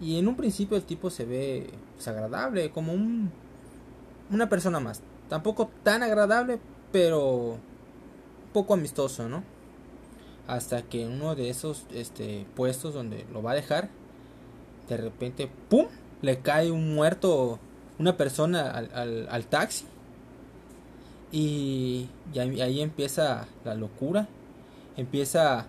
Y 0.00 0.18
en 0.18 0.28
un 0.28 0.36
principio 0.36 0.76
el 0.76 0.84
tipo 0.84 1.10
se 1.10 1.24
ve 1.24 1.70
desagradable, 1.96 2.70
como 2.70 2.92
un, 2.92 3.30
una 4.30 4.48
persona 4.48 4.80
más. 4.80 5.00
Tampoco 5.28 5.70
tan 5.82 6.02
agradable, 6.02 6.60
pero 6.94 7.58
poco 8.52 8.74
amistoso, 8.74 9.28
¿no? 9.28 9.42
Hasta 10.46 10.82
que 10.82 11.04
uno 11.04 11.34
de 11.34 11.50
esos 11.50 11.86
este, 11.92 12.46
puestos 12.54 12.94
donde 12.94 13.26
lo 13.32 13.42
va 13.42 13.50
a 13.50 13.54
dejar, 13.56 13.88
de 14.88 14.96
repente, 14.96 15.50
¡pum! 15.68 15.88
Le 16.22 16.38
cae 16.38 16.70
un 16.70 16.94
muerto, 16.94 17.58
una 17.98 18.16
persona 18.16 18.70
al, 18.70 19.26
al, 19.28 19.46
taxi. 19.46 19.86
Y, 21.32 22.08
ahí 22.38 22.80
empieza 22.80 23.48
la 23.64 23.74
locura. 23.74 24.28
Empieza, 24.96 25.66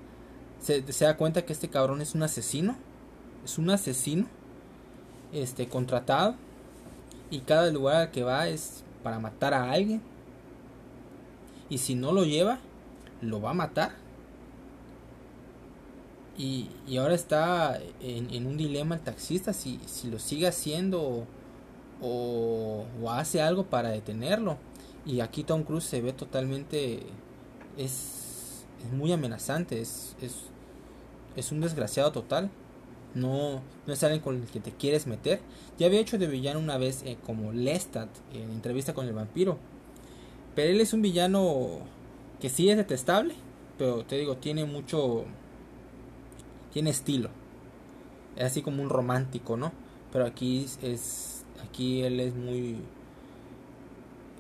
se, 0.60 0.94
se 0.94 1.06
da 1.06 1.18
cuenta 1.18 1.44
que 1.44 1.54
este 1.54 1.70
cabrón 1.70 2.04
es 2.04 2.14
un 2.14 2.22
asesino 2.22 2.76
es 3.44 3.58
un 3.58 3.72
asesino 3.72 4.28
este 5.34 5.68
contratado 5.68 6.36
y 7.32 7.40
cada 7.40 7.72
lugar 7.72 7.96
al 7.96 8.12
que 8.12 8.22
va 8.24 8.48
es 8.48 8.84
para 9.02 9.18
matar 9.18 9.56
a 9.56 9.72
alguien 9.72 10.02
y 11.70 11.78
si 11.80 11.96
no 11.96 12.12
lo 12.12 12.24
lleva 12.24 12.60
lo 13.22 13.42
va 13.42 13.52
a 13.52 13.54
matar 13.54 13.94
y, 16.38 16.70
ahora 16.98 17.16
está 17.16 17.80
en, 18.02 18.46
un 18.46 18.58
dilema 18.58 18.96
el 18.96 19.02
taxista 19.02 19.54
si, 19.54 19.80
si 19.86 20.10
lo 20.10 20.20
sigue 20.20 20.48
haciendo 20.48 21.26
o, 22.02 22.86
hace 23.10 23.42
algo 23.42 23.66
para 23.66 23.90
detenerlo 23.90 24.58
y 25.06 25.22
aquí 25.22 25.44
Tom 25.44 25.64
Cruise 25.64 25.86
se 25.86 26.02
ve 26.02 26.12
totalmente 26.12 27.04
es, 27.78 28.66
es 28.84 28.92
muy 28.92 29.14
amenazante 29.14 29.80
es, 29.80 30.16
es, 30.22 30.36
es 31.36 31.52
un 31.52 31.62
desgraciado 31.62 32.12
total 32.12 32.50
no, 33.16 33.62
no 33.88 33.94
es 33.94 34.04
alguien 34.04 34.22
con 34.22 34.36
el 34.36 34.48
que 34.48 34.60
te 34.60 34.72
quieres 34.72 35.08
meter. 35.08 35.40
Ya 35.80 35.88
había 35.88 36.02
hecho 36.02 36.18
de 36.18 36.28
villano 36.28 36.60
una 36.60 36.78
vez 36.78 37.02
eh, 37.06 37.18
como 37.26 37.54
Lestat 37.54 38.10
en 38.34 38.52
entrevista 38.52 38.94
con 38.94 39.08
el 39.08 39.14
vampiro. 39.14 39.58
Pero 40.56 40.72
él 40.72 40.82
es 40.82 40.94
un 40.94 41.02
villano 41.02 41.80
que 42.40 42.50
sí 42.50 42.70
es 42.70 42.78
detestable, 42.78 43.36
pero 43.78 44.04
te 44.06 44.18
digo, 44.18 44.38
tiene 44.38 44.66
mucho... 44.66 45.26
Tiene 46.72 46.90
estilo. 46.90 47.30
Es 48.36 48.46
así 48.46 48.62
como 48.62 48.82
un 48.82 48.90
romántico, 48.90 49.56
¿no? 49.58 49.72
pero 50.16 50.28
aquí 50.28 50.66
es 50.82 51.44
aquí 51.62 52.04
él 52.04 52.22
es 52.22 52.34
muy 52.34 52.78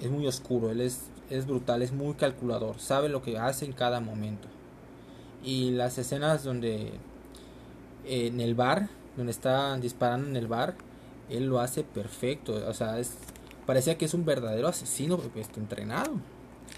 es 0.02 0.10
muy 0.10 0.26
oscuro, 0.26 0.72
él 0.72 0.80
es, 0.80 1.10
es 1.30 1.46
brutal, 1.46 1.82
es 1.82 1.92
muy 1.92 2.14
calculador, 2.14 2.80
sabe 2.80 3.10
lo 3.10 3.22
que 3.22 3.38
hace 3.38 3.66
en 3.66 3.74
cada 3.74 4.00
momento. 4.00 4.48
Y 5.44 5.72
las 5.72 5.98
escenas 5.98 6.46
donde 6.46 6.94
en 8.06 8.40
el 8.40 8.56
bar, 8.56 8.88
donde 9.18 9.34
está 9.34 9.78
disparando 9.78 10.30
en 10.30 10.38
el 10.38 10.48
bar, 10.48 10.76
él 11.30 11.48
lo 11.48 11.60
hace 11.60 11.84
perfecto, 11.84 12.54
o 12.66 12.74
sea, 12.74 12.98
es 12.98 13.18
parecía 13.66 13.98
que 13.98 14.06
es 14.06 14.14
un 14.14 14.26
verdadero 14.26 14.68
asesino 14.68 15.20
está 15.36 15.60
entrenado. 15.60 16.14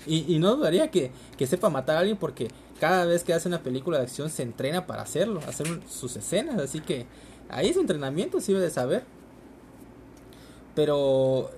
Y, 0.06 0.40
no 0.40 0.56
dudaría 0.56 0.90
que, 0.90 1.12
que, 1.38 1.48
sepa 1.48 1.70
matar 1.70 1.98
a 1.98 2.00
alguien 2.00 2.18
porque 2.18 2.50
cada 2.80 3.06
vez 3.06 3.24
que 3.24 3.34
hace 3.34 3.48
una 3.48 3.64
película 3.64 3.98
de 3.98 4.04
acción 4.04 4.30
se 4.30 4.44
entrena 4.44 4.86
para 4.86 5.02
hacerlo, 5.02 5.42
hacer 5.48 5.68
sus 5.90 6.16
escenas. 6.16 6.62
Así 6.62 6.80
que 6.80 7.06
ahí 7.50 7.74
su 7.74 7.82
entrenamiento 7.82 8.40
sirve 8.40 8.62
de 8.62 8.70
saber. 8.70 9.04
Pero 10.76 11.50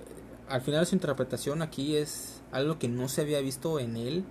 al 0.48 0.62
final 0.62 0.86
su 0.86 0.96
interpretación 0.96 1.62
aquí 1.62 1.96
es 1.96 2.40
algo 2.50 2.78
que 2.78 2.88
no 2.88 3.08
se 3.08 3.20
había 3.20 3.40
visto 3.40 3.78
en 3.78 3.96
él, 3.96 4.24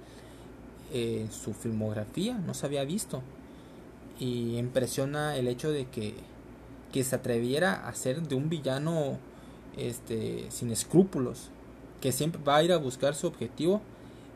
en 0.92 1.32
su 1.32 1.54
filmografía, 1.54 2.34
no 2.34 2.54
se 2.54 2.66
había 2.66 2.84
visto. 2.84 3.22
Y 4.20 4.58
impresiona 4.58 5.38
el 5.38 5.48
hecho 5.48 5.72
de 5.72 5.86
que, 5.86 6.16
que 6.92 7.04
se 7.06 7.16
atreviera 7.16 7.88
a 7.88 7.94
ser 7.96 8.22
de 8.22 8.36
un 8.36 8.50
villano 8.50 9.18
este, 9.78 10.50
sin 10.50 10.72
escrúpulos, 10.72 11.50
que 12.02 12.12
siempre 12.12 12.42
va 12.42 12.58
a 12.58 12.64
ir 12.64 12.72
a 12.72 12.78
buscar 12.78 13.16
su 13.16 13.28
objetivo 13.28 13.82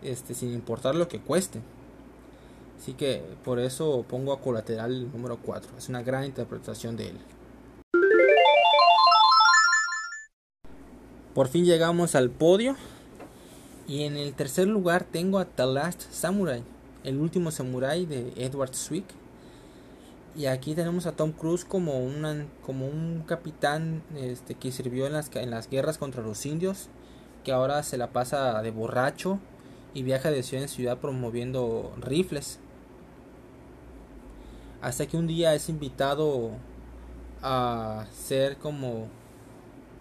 este, 0.01 0.33
sin 0.33 0.53
importar 0.53 0.95
lo 0.95 1.07
que 1.07 1.19
cueste. 1.19 1.61
Así 2.79 2.93
que 2.93 3.23
por 3.45 3.59
eso 3.59 4.05
pongo 4.09 4.33
a 4.33 4.41
colateral 4.41 5.11
número 5.11 5.37
4. 5.37 5.77
Es 5.77 5.89
una 5.89 6.03
gran 6.03 6.25
interpretación 6.25 6.97
de 6.97 7.09
él. 7.09 7.17
Por 11.33 11.47
fin 11.47 11.65
llegamos 11.65 12.15
al 12.15 12.29
podio. 12.29 12.75
Y 13.87 14.03
en 14.03 14.15
el 14.15 14.33
tercer 14.33 14.67
lugar 14.67 15.03
tengo 15.03 15.39
a 15.39 15.45
The 15.45 15.65
Last 15.65 16.03
Samurai, 16.11 16.63
el 17.03 17.19
último 17.19 17.51
samurai 17.51 18.05
de 18.05 18.31
Edward 18.37 18.73
Zwick. 18.73 19.05
Y 20.35 20.47
aquí 20.47 20.73
tenemos 20.73 21.05
a 21.05 21.15
Tom 21.15 21.31
Cruise 21.31 21.63
como, 21.63 21.93
como 22.65 22.87
un 22.87 23.23
capitán 23.27 24.01
este, 24.15 24.55
que 24.55 24.71
sirvió 24.71 25.05
en 25.05 25.13
las, 25.13 25.33
en 25.35 25.51
las 25.51 25.69
guerras 25.69 25.97
contra 25.97 26.23
los 26.23 26.45
indios, 26.45 26.89
que 27.43 27.51
ahora 27.51 27.83
se 27.83 27.97
la 27.97 28.11
pasa 28.11 28.61
de 28.61 28.71
borracho 28.71 29.39
y 29.93 30.01
viaja 30.01 30.31
de 30.31 30.41
ciudad 30.41 30.63
en 30.63 30.69
ciudad 30.69 30.97
promoviendo 30.97 31.93
rifles. 31.99 32.59
Hasta 34.81 35.05
que 35.05 35.17
un 35.17 35.27
día 35.27 35.53
es 35.53 35.69
invitado 35.69 36.51
a 37.41 38.07
ser 38.11 38.57
como 38.57 39.07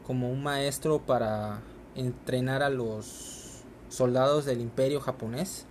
como 0.03 0.31
un 0.31 0.43
maestro 0.43 1.01
para 1.01 1.61
entrenar 1.95 2.63
a 2.63 2.71
los 2.71 3.63
soldados 3.89 4.45
del 4.45 4.61
imperio 4.61 5.01
japonés 5.01 5.67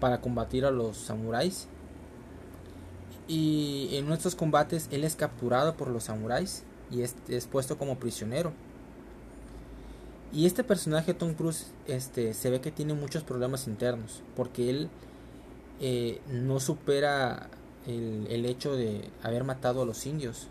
para 0.00 0.20
combatir 0.20 0.64
a 0.64 0.70
los 0.70 0.96
samuráis. 0.96 1.68
Y 3.32 3.88
en 3.92 4.06
nuestros 4.06 4.34
combates 4.34 4.88
él 4.90 5.04
es 5.04 5.16
capturado 5.16 5.74
por 5.74 5.88
los 5.88 6.04
samuráis 6.04 6.64
y 6.90 7.00
es, 7.00 7.46
puesto 7.50 7.78
como 7.78 7.98
prisionero. 7.98 8.52
Y 10.34 10.44
este 10.44 10.62
personaje 10.64 11.14
Tom 11.14 11.32
Cruise 11.32 11.72
este, 11.86 12.34
se 12.34 12.50
ve 12.50 12.60
que 12.60 12.70
tiene 12.70 12.92
muchos 12.92 13.22
problemas 13.22 13.66
internos 13.66 14.20
porque 14.36 14.68
él 14.68 14.90
eh, 15.80 16.20
no 16.28 16.60
supera 16.60 17.48
el, 17.86 18.44
hecho 18.44 18.76
de 18.76 19.08
haber 19.22 19.44
matado 19.44 19.80
a 19.80 19.86
los 19.86 20.04
indios 20.04 20.48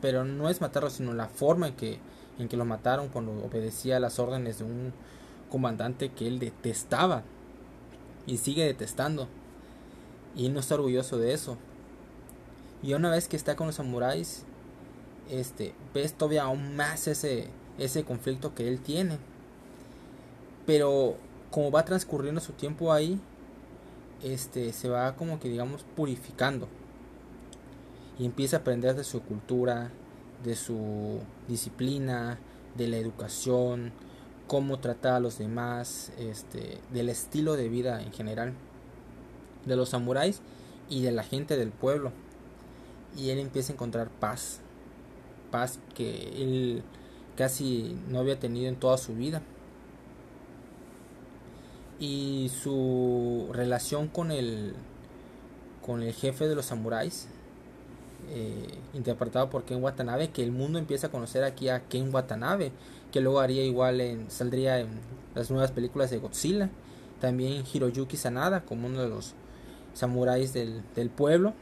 pero 0.00 0.24
no 0.24 0.48
es 0.48 0.60
matarlo, 0.60 0.90
sino 0.90 1.14
la 1.14 1.28
forma 1.28 1.68
en 1.68 1.74
que, 1.74 2.00
en 2.40 2.48
que 2.48 2.56
lo 2.56 2.64
mataron 2.64 3.10
cuando 3.10 3.30
obedecía 3.44 4.00
las 4.00 4.18
órdenes 4.18 4.58
de 4.58 4.64
un 4.64 4.92
comandante 5.48 6.08
que 6.10 6.26
él 6.26 6.40
detestaba 6.40 7.22
y 8.26 8.38
sigue 8.38 8.64
detestando. 8.64 9.28
Y 10.34 10.46
él 10.46 10.54
no 10.54 10.58
está 10.58 10.74
orgulloso 10.74 11.18
de 11.18 11.32
eso. 11.32 11.56
Y 12.82 12.94
una 12.94 13.10
vez 13.10 13.28
que 13.28 13.36
está 13.36 13.56
con 13.56 13.68
los 13.68 13.76
samuráis, 13.76 14.44
este, 15.30 15.74
ves 15.94 16.14
todavía 16.14 16.44
aún 16.44 16.76
más 16.76 17.06
ese, 17.06 17.48
ese 17.78 18.04
conflicto 18.04 18.54
que 18.54 18.68
él 18.68 18.80
tiene. 18.80 19.18
Pero 20.66 21.16
como 21.50 21.70
va 21.70 21.84
transcurriendo 21.84 22.40
su 22.40 22.52
tiempo 22.52 22.92
ahí, 22.92 23.20
este, 24.22 24.72
se 24.72 24.88
va 24.88 25.16
como 25.16 25.40
que 25.40 25.48
digamos 25.48 25.84
purificando 25.96 26.68
y 28.18 28.24
empieza 28.24 28.58
a 28.58 28.60
aprender 28.60 28.94
de 28.94 29.04
su 29.04 29.22
cultura, 29.22 29.90
de 30.44 30.54
su 30.54 31.20
disciplina, 31.48 32.38
de 32.76 32.88
la 32.88 32.96
educación, 32.96 33.92
cómo 34.46 34.78
tratar 34.78 35.14
a 35.14 35.20
los 35.20 35.38
demás, 35.38 36.12
este, 36.18 36.78
del 36.92 37.08
estilo 37.08 37.56
de 37.56 37.68
vida 37.68 38.02
en 38.02 38.12
general 38.12 38.54
de 39.64 39.76
los 39.76 39.90
samuráis 39.90 40.40
y 40.88 41.02
de 41.02 41.12
la 41.12 41.22
gente 41.22 41.56
del 41.56 41.70
pueblo. 41.70 42.12
Y 43.16 43.30
él 43.30 43.38
empieza 43.38 43.72
a 43.72 43.74
encontrar 43.74 44.08
paz, 44.08 44.60
paz 45.50 45.78
que 45.94 46.42
él 46.42 46.82
casi 47.36 47.96
no 48.08 48.18
había 48.18 48.38
tenido 48.38 48.68
en 48.68 48.76
toda 48.76 48.98
su 48.98 49.14
vida. 49.14 49.42
Y 52.00 52.50
su 52.62 53.50
relación 53.52 54.08
con 54.08 54.30
el 54.30 54.74
con 55.82 56.02
el 56.02 56.12
jefe 56.12 56.46
de 56.46 56.54
los 56.54 56.66
samuráis 56.66 57.28
eh, 58.30 58.78
interpretado 58.94 59.50
por 59.50 59.64
Ken 59.64 59.82
Watanabe, 59.82 60.30
que 60.30 60.42
el 60.42 60.52
mundo 60.52 60.78
empieza 60.78 61.08
a 61.08 61.10
conocer 61.10 61.42
aquí 61.44 61.68
a 61.68 61.80
Ken 61.88 62.14
Watanabe, 62.14 62.72
que 63.10 63.20
luego 63.20 63.40
haría 63.40 63.64
igual 63.64 64.00
en, 64.00 64.30
saldría 64.30 64.78
en 64.78 64.88
las 65.34 65.50
nuevas 65.50 65.72
películas 65.72 66.10
de 66.10 66.18
Godzilla, 66.18 66.70
también 67.20 67.64
Hiroyuki 67.72 68.16
Sanada 68.16 68.64
como 68.64 68.86
uno 68.86 69.02
de 69.02 69.08
los 69.08 69.34
samuráis 69.92 70.52
del, 70.52 70.82
del 70.94 71.10
pueblo, 71.10 71.52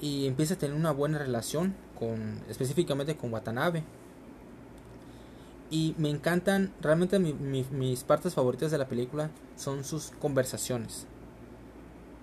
y 0.00 0.26
empieza 0.26 0.54
a 0.54 0.58
tener 0.58 0.76
una 0.76 0.92
buena 0.92 1.18
relación 1.18 1.74
con, 1.98 2.40
específicamente 2.48 3.16
con 3.16 3.32
Watanabe. 3.32 3.84
Y 5.70 5.94
me 5.98 6.10
encantan, 6.10 6.72
realmente 6.80 7.18
mis 7.18 8.04
partes 8.04 8.34
favoritas 8.34 8.70
de 8.70 8.78
la 8.78 8.88
película 8.88 9.30
son 9.56 9.84
sus 9.84 10.10
conversaciones 10.20 11.06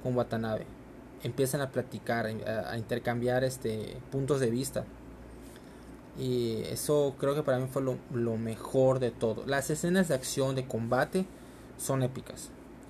con 0.03 0.15
Watanabe 0.15 0.65
empiezan 1.23 1.61
a 1.61 1.71
platicar, 1.71 2.25
a, 2.25 2.77
intercambiar 2.77 3.43
este, 3.43 3.97
puntos 4.11 4.39
de 4.39 4.49
vista. 4.49 4.85
Y 6.17 6.61
eso 6.63 7.15
creo 7.19 7.35
que 7.35 7.43
para 7.43 7.59
mí 7.59 7.67
fue 7.71 7.81
lo, 7.81 7.97
lo, 8.11 8.37
mejor 8.37 8.99
de 8.99 9.11
todo. 9.11 9.45
Las 9.45 9.69
escenas 9.69 10.07
de 10.07 10.15
acción, 10.15 10.55
de 10.55 10.65
combate, 10.65 11.25
son 11.77 12.01
épicas. 12.01 12.49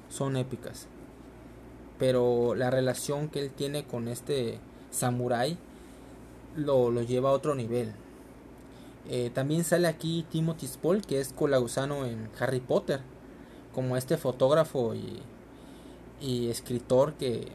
Son 0.09 0.37
épicas. 0.37 0.87
Pero 1.99 2.55
la 2.55 2.69
relación 2.69 3.27
que 3.29 3.39
él 3.39 3.51
tiene 3.51 3.85
con 3.85 4.07
este 4.07 4.59
samurai 4.91 5.57
lo, 6.55 6.91
lo 6.91 7.01
lleva 7.01 7.29
a 7.29 7.33
otro 7.33 7.55
nivel. 7.55 7.93
Eh, 9.09 9.31
también 9.33 9.63
sale 9.63 9.87
aquí 9.87 10.25
Timothy 10.29 10.67
Spall, 10.67 11.01
que 11.01 11.19
es 11.19 11.31
Colagusano 11.33 12.05
en 12.05 12.29
Harry 12.39 12.59
Potter. 12.59 13.01
Como 13.73 13.95
este 13.95 14.17
fotógrafo 14.17 14.95
y, 14.95 15.21
y 16.19 16.49
escritor 16.49 17.13
que 17.13 17.47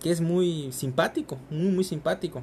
que 0.00 0.10
es 0.10 0.20
muy 0.20 0.70
simpático, 0.72 1.38
muy 1.50 1.70
muy 1.70 1.84
simpático. 1.84 2.42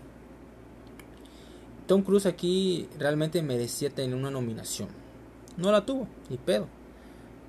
Tom 1.88 2.01
Cruise 2.01 2.25
aquí 2.25 2.89
realmente 2.97 3.41
merecía 3.41 3.89
tener 3.89 4.15
una 4.15 4.32
nominación. 4.32 4.89
No 5.58 5.71
la 5.71 5.86
tuvo, 5.86 6.08
ni 6.30 6.38
pedo. 6.38 6.67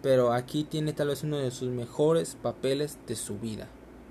Pero 0.03 0.33
aquí 0.33 0.65
tiene 0.65 0.93
tal 0.93 1.09
vez 1.09 1.25
uno 1.25 1.39
de 1.39 1.51
sus 1.51 1.71
mejores 1.71 2.37
papeles 2.41 2.99
de 3.07 3.17
su 3.17 3.39
vida. 3.39 3.69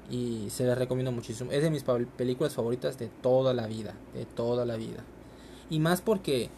Y 0.10 0.50
se 0.50 0.66
les 0.66 0.78
recomiendo 0.78 1.12
muchísimo. 1.12 1.52
Es 1.52 1.64
de 1.64 1.70
mis 1.70 1.84
películas 1.84 2.54
favoritas 2.54 2.98
de 2.98 3.08
toda 3.08 3.54
la 3.54 3.68
vida. 3.68 3.96
De 4.14 4.26
toda 4.26 4.66
la 4.66 4.76
vida. 4.76 5.04
Y 5.70 5.80
más 5.80 6.02
porque 6.02 6.50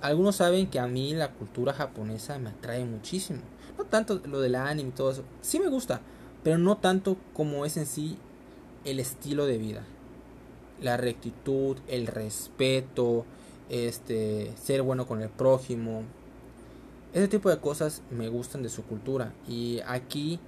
algunos 0.00 0.36
saben 0.36 0.68
que 0.68 0.78
a 0.78 0.86
mí 0.86 1.14
la 1.14 1.32
cultura 1.32 1.72
japonesa 1.72 2.38
me 2.38 2.50
atrae 2.50 2.84
muchísimo. 2.84 3.40
No 3.76 3.84
tanto 3.84 4.20
lo 4.26 4.40
del 4.40 4.54
anime 4.54 4.90
y 4.90 4.92
todo 4.92 5.10
eso. 5.10 5.24
Sí 5.42 5.58
me 5.58 5.68
gusta. 5.68 6.00
Pero 6.42 6.58
no 6.58 6.76
tanto 6.76 7.16
como 7.32 7.64
es 7.64 7.76
en 7.76 7.86
sí 7.86 8.18
el 8.84 9.00
estilo 9.00 9.46
de 9.46 9.58
vida. 9.58 9.84
La 10.80 10.96
rectitud, 10.96 11.78
el 11.88 12.06
respeto, 12.06 13.24
este, 13.68 14.52
ser 14.62 14.82
bueno 14.82 15.06
con 15.06 15.22
el 15.22 15.30
prójimo. 15.30 16.02
Ese 17.12 17.28
tipo 17.28 17.48
de 17.48 17.58
cosas 17.58 18.02
me 18.10 18.28
gustan 18.28 18.62
de 18.62 18.68
su 18.68 18.84
cultura. 18.84 19.32
Y 19.48 19.80
aquí 19.86 20.40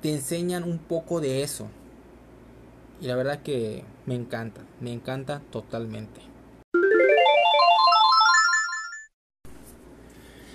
te 0.00 0.12
enseñan 0.12 0.64
un 0.64 0.78
poco 0.78 1.20
de 1.20 1.42
eso. 1.42 1.68
Y 3.02 3.06
la 3.06 3.16
verdad 3.16 3.42
que 3.42 3.82
me 4.06 4.14
encanta, 4.14 4.60
me 4.78 4.92
encanta 4.92 5.42
totalmente. 5.50 6.20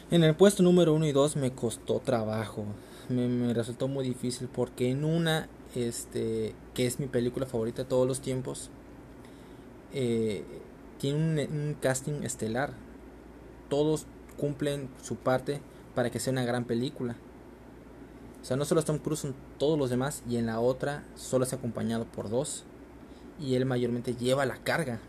En 0.10 0.24
el 0.24 0.34
puesto 0.34 0.64
número 0.64 0.94
1 0.94 1.08
y 1.08 1.12
2 1.12 1.36
me 1.36 1.52
costó 1.52 2.00
trabajo. 2.00 2.64
Me, 3.10 3.54
resultó 3.54 3.90
muy 3.90 4.06
difícil 4.06 4.48
porque 4.48 4.90
en 4.90 5.04
una 5.04 5.50
este, 5.76 6.56
que 6.74 6.86
es 6.86 7.02
mi 7.02 7.08
película 7.08 7.46
favorita 7.46 7.84
de 7.84 7.90
todos 7.90 8.08
los 8.08 8.22
tiempos, 8.22 8.70
eh, 9.92 10.46
tiene 11.00 11.48
un, 11.48 11.76
casting 11.82 12.24
estelar. 12.24 12.72
Todos 13.68 14.06
cumplen 14.38 14.90
su 15.04 15.18
parte 15.18 15.60
para 15.96 16.10
que 16.12 16.22
sea 16.22 16.32
una 16.32 16.46
gran 16.46 16.64
película. 16.64 17.18
O 18.42 18.46
sea, 18.46 18.58
no 18.58 18.66
solo 18.66 18.84
Tom 18.84 19.00
Cruise, 19.00 19.20
son 19.20 19.36
todos 19.58 19.78
los 19.78 19.90
demás. 19.90 20.24
Y 20.30 20.38
en 20.38 20.46
la 20.46 20.60
otra 20.60 21.04
solo 21.16 21.44
es 21.44 21.54
acompañado 21.54 22.06
por 22.06 22.30
dos. 22.30 22.64
Y 23.40 23.56
él 23.56 23.66
mayormente 23.66 24.16
lleva 24.16 24.46
la 24.46 24.58
carga. 24.58 25.00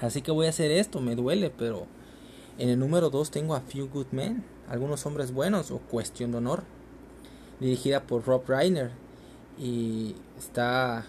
Así 0.00 0.22
que 0.22 0.30
voy 0.30 0.46
a 0.46 0.50
hacer 0.50 0.70
esto, 0.70 1.00
me 1.00 1.16
duele, 1.16 1.50
pero 1.50 1.86
en 2.56 2.68
el 2.68 2.78
número 2.78 3.10
2 3.10 3.30
tengo 3.30 3.54
a 3.54 3.60
Few 3.60 3.88
Good 3.88 4.08
Men, 4.12 4.44
algunos 4.68 5.04
hombres 5.06 5.32
buenos 5.32 5.70
o 5.70 5.78
Cuestión 5.78 6.30
de 6.30 6.38
Honor, 6.38 6.62
dirigida 7.58 8.02
por 8.02 8.24
Rob 8.24 8.42
Reiner 8.46 8.92
y 9.58 10.14
está 10.38 11.04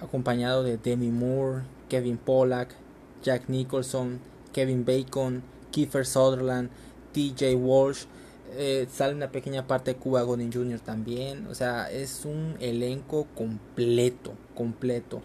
acompañado 0.00 0.62
de 0.62 0.78
Demi 0.78 1.10
Moore, 1.10 1.62
Kevin 1.90 2.16
Pollack, 2.16 2.74
Jack 3.22 3.48
Nicholson, 3.48 4.20
Kevin 4.52 4.84
Bacon, 4.84 5.42
Kiefer 5.70 6.06
Sutherland, 6.06 6.70
TJ 7.12 7.54
Walsh, 7.56 8.04
eh, 8.52 8.86
sale 8.92 9.14
una 9.14 9.30
pequeña 9.30 9.66
parte 9.66 9.94
de 9.94 9.96
Cuba 9.98 10.22
Gooding 10.22 10.52
Jr. 10.52 10.80
también, 10.80 11.46
o 11.46 11.54
sea, 11.54 11.90
es 11.90 12.24
un 12.24 12.56
elenco 12.60 13.26
completo, 13.34 14.32
completo. 14.54 15.22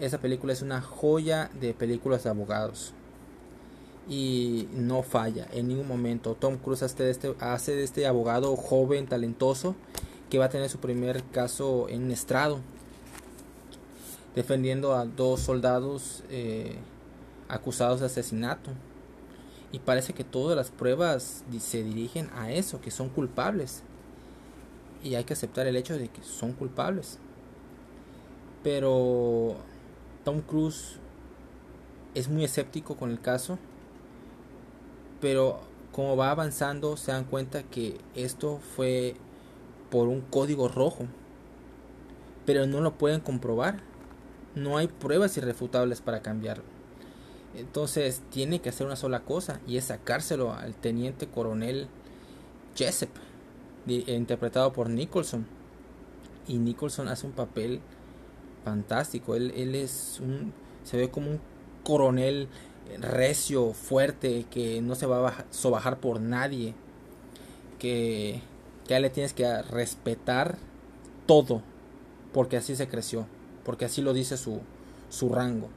Esa 0.00 0.18
película 0.18 0.52
es 0.52 0.62
una 0.62 0.80
joya 0.80 1.50
de 1.60 1.74
películas 1.74 2.24
de 2.24 2.30
abogados. 2.30 2.92
Y 4.08 4.68
no 4.72 5.02
falla 5.02 5.46
en 5.52 5.68
ningún 5.68 5.86
momento. 5.86 6.34
Tom 6.34 6.56
Cruise 6.56 6.82
hace 6.82 7.02
de 7.02 7.10
este, 7.10 7.34
este 7.82 8.06
abogado 8.06 8.56
joven, 8.56 9.06
talentoso, 9.06 9.74
que 10.30 10.38
va 10.38 10.46
a 10.46 10.48
tener 10.48 10.70
su 10.70 10.78
primer 10.78 11.22
caso 11.24 11.88
en 11.88 12.04
un 12.04 12.10
estrado. 12.10 12.60
Defendiendo 14.34 14.94
a 14.94 15.04
dos 15.04 15.40
soldados 15.40 16.22
eh, 16.30 16.76
acusados 17.48 18.00
de 18.00 18.06
asesinato. 18.06 18.70
Y 19.70 19.80
parece 19.80 20.14
que 20.14 20.24
todas 20.24 20.56
las 20.56 20.70
pruebas 20.70 21.44
se 21.58 21.82
dirigen 21.82 22.30
a 22.34 22.50
eso, 22.50 22.80
que 22.80 22.90
son 22.90 23.08
culpables. 23.08 23.82
Y 25.04 25.14
hay 25.14 25.24
que 25.24 25.34
aceptar 25.34 25.66
el 25.66 25.76
hecho 25.76 25.98
de 25.98 26.08
que 26.08 26.22
son 26.22 26.52
culpables. 26.52 27.18
Pero 28.62 29.56
Tom 30.24 30.40
Cruise 30.40 30.96
es 32.14 32.28
muy 32.28 32.44
escéptico 32.44 32.96
con 32.96 33.10
el 33.10 33.20
caso, 33.20 33.58
pero 35.20 35.60
como 35.92 36.16
va 36.16 36.30
avanzando 36.30 36.96
se 36.96 37.12
dan 37.12 37.24
cuenta 37.24 37.62
que 37.62 37.98
esto 38.14 38.60
fue 38.76 39.14
por 39.90 40.08
un 40.08 40.20
código 40.22 40.68
rojo, 40.68 41.06
pero 42.44 42.66
no 42.66 42.80
lo 42.80 42.98
pueden 42.98 43.20
comprobar. 43.20 43.80
No 44.54 44.76
hay 44.78 44.88
pruebas 44.88 45.36
irrefutables 45.36 46.00
para 46.00 46.22
cambiarlo. 46.22 46.77
Entonces 47.54 48.22
tiene 48.30 48.60
que 48.60 48.68
hacer 48.68 48.86
una 48.86 48.96
sola 48.96 49.20
cosa 49.20 49.60
y 49.66 49.78
es 49.78 49.84
sacárselo 49.84 50.52
al 50.52 50.74
teniente 50.74 51.26
coronel 51.26 51.88
Jessup, 52.76 53.10
interpretado 53.86 54.72
por 54.72 54.90
Nicholson. 54.90 55.46
Y 56.46 56.58
Nicholson 56.58 57.08
hace 57.08 57.26
un 57.26 57.32
papel 57.32 57.80
fantástico. 58.64 59.34
Él, 59.34 59.52
él 59.56 59.74
es 59.74 60.20
un. 60.20 60.52
Se 60.84 60.96
ve 60.96 61.10
como 61.10 61.30
un 61.30 61.40
coronel 61.82 62.48
recio, 63.00 63.72
fuerte, 63.72 64.46
que 64.50 64.80
no 64.80 64.94
se 64.94 65.06
va 65.06 65.28
a 65.28 65.44
sobajar 65.50 66.00
por 66.00 66.20
nadie. 66.20 66.74
Que, 67.78 68.40
que 68.86 68.98
le 69.00 69.10
tienes 69.10 69.32
que 69.32 69.62
respetar 69.62 70.58
todo. 71.26 71.62
Porque 72.32 72.56
así 72.56 72.76
se 72.76 72.88
creció. 72.88 73.26
Porque 73.64 73.84
así 73.84 74.00
lo 74.00 74.12
dice 74.12 74.36
su, 74.36 74.60
su 75.10 75.28
rango. 75.30 75.68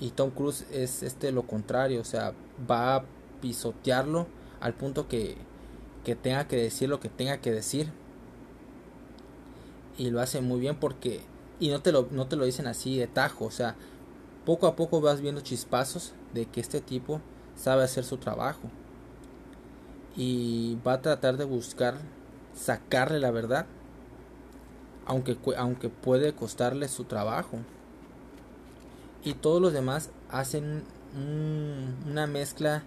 Y 0.00 0.10
Tom 0.10 0.30
Cruise 0.30 0.66
es 0.72 1.02
este 1.02 1.32
lo 1.32 1.46
contrario. 1.46 2.00
O 2.00 2.04
sea, 2.04 2.32
va 2.70 2.96
a 2.96 3.04
pisotearlo 3.40 4.26
al 4.60 4.74
punto 4.74 5.08
que, 5.08 5.36
que 6.04 6.14
tenga 6.14 6.46
que 6.48 6.56
decir 6.56 6.88
lo 6.88 7.00
que 7.00 7.08
tenga 7.08 7.38
que 7.38 7.52
decir. 7.52 7.92
Y 9.96 10.10
lo 10.10 10.20
hace 10.20 10.40
muy 10.40 10.60
bien 10.60 10.76
porque 10.76 11.22
y 11.60 11.70
no 11.70 11.80
te 11.80 11.92
lo, 11.92 12.08
no 12.10 12.26
te 12.26 12.36
lo 12.36 12.44
dicen 12.44 12.66
así 12.66 12.96
de 12.98 13.06
tajo, 13.06 13.46
o 13.46 13.50
sea, 13.50 13.74
poco 14.44 14.66
a 14.66 14.76
poco 14.76 15.00
vas 15.00 15.20
viendo 15.20 15.40
chispazos 15.40 16.12
de 16.34 16.46
que 16.46 16.60
este 16.60 16.80
tipo 16.80 17.20
sabe 17.56 17.82
hacer 17.82 18.04
su 18.04 18.18
trabajo 18.18 18.70
y 20.16 20.78
va 20.86 20.94
a 20.94 21.02
tratar 21.02 21.36
de 21.36 21.44
buscar 21.44 21.96
sacarle 22.54 23.18
la 23.18 23.30
verdad, 23.30 23.66
aunque, 25.06 25.36
aunque 25.56 25.88
puede 25.88 26.32
costarle 26.32 26.88
su 26.88 27.04
trabajo. 27.04 27.58
Y 29.24 29.34
todos 29.34 29.60
los 29.60 29.72
demás 29.72 30.10
hacen 30.30 30.82
una 32.08 32.26
mezcla 32.26 32.82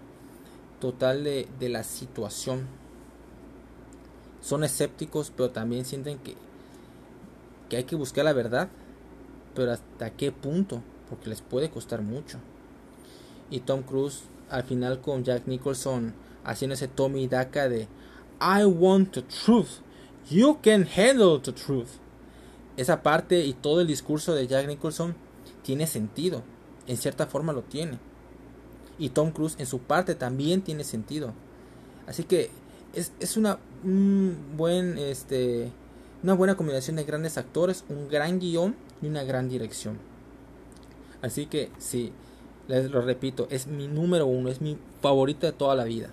total 0.79 1.23
de, 1.23 1.47
de 1.59 1.69
la 1.69 1.83
situación. 1.83 2.67
Son 4.41 4.63
escépticos, 4.63 5.31
pero 5.35 5.51
también 5.51 5.85
sienten 5.85 6.17
que 6.19 6.35
que 7.71 7.77
hay 7.77 7.85
que 7.85 7.95
buscar 7.95 8.25
la 8.25 8.33
verdad, 8.33 8.67
pero 9.55 9.71
hasta 9.71 10.09
qué 10.09 10.33
punto, 10.33 10.83
porque 11.09 11.29
les 11.29 11.41
puede 11.41 11.69
costar 11.69 12.01
mucho. 12.01 12.37
Y 13.49 13.61
Tom 13.61 13.83
Cruise 13.83 14.23
al 14.49 14.63
final 14.63 14.99
con 14.99 15.23
Jack 15.23 15.47
Nicholson 15.47 16.13
haciendo 16.43 16.73
ese 16.73 16.89
Tommy 16.89 17.29
Daca 17.29 17.69
de 17.69 17.87
I 18.41 18.65
want 18.65 19.13
the 19.13 19.21
truth, 19.21 19.79
you 20.29 20.59
can 20.61 20.85
handle 20.85 21.39
the 21.39 21.53
truth. 21.53 21.87
Esa 22.75 23.01
parte 23.01 23.45
y 23.45 23.53
todo 23.53 23.79
el 23.79 23.87
discurso 23.87 24.35
de 24.35 24.47
Jack 24.47 24.67
Nicholson 24.67 25.15
tiene 25.63 25.87
sentido, 25.87 26.43
en 26.87 26.97
cierta 26.97 27.27
forma 27.27 27.53
lo 27.53 27.63
tiene. 27.63 27.99
Y 28.97 29.09
Tom 29.09 29.31
Cruise 29.31 29.55
en 29.57 29.65
su 29.65 29.79
parte 29.79 30.15
también 30.15 30.61
tiene 30.61 30.83
sentido. 30.83 31.33
Así 32.07 32.23
que 32.23 32.49
es, 32.93 33.13
es 33.19 33.37
una 33.37 33.59
un 33.83 34.35
buen 34.57 34.97
este 34.97 35.71
una 36.23 36.33
buena 36.33 36.55
combinación 36.55 36.97
de 36.97 37.03
grandes 37.03 37.37
actores, 37.37 37.83
un 37.89 38.07
gran 38.07 38.39
guion 38.39 38.75
y 39.01 39.07
una 39.07 39.23
gran 39.23 39.49
dirección. 39.49 39.97
Así 41.21 41.47
que 41.47 41.71
sí, 41.79 42.11
les 42.67 42.91
lo 42.91 43.01
repito, 43.01 43.47
es 43.49 43.67
mi 43.67 43.87
número 43.87 44.27
uno, 44.27 44.49
es 44.49 44.61
mi 44.61 44.77
favorito 45.01 45.47
de 45.47 45.53
toda 45.53 45.75
la 45.75 45.83
vida. 45.83 46.09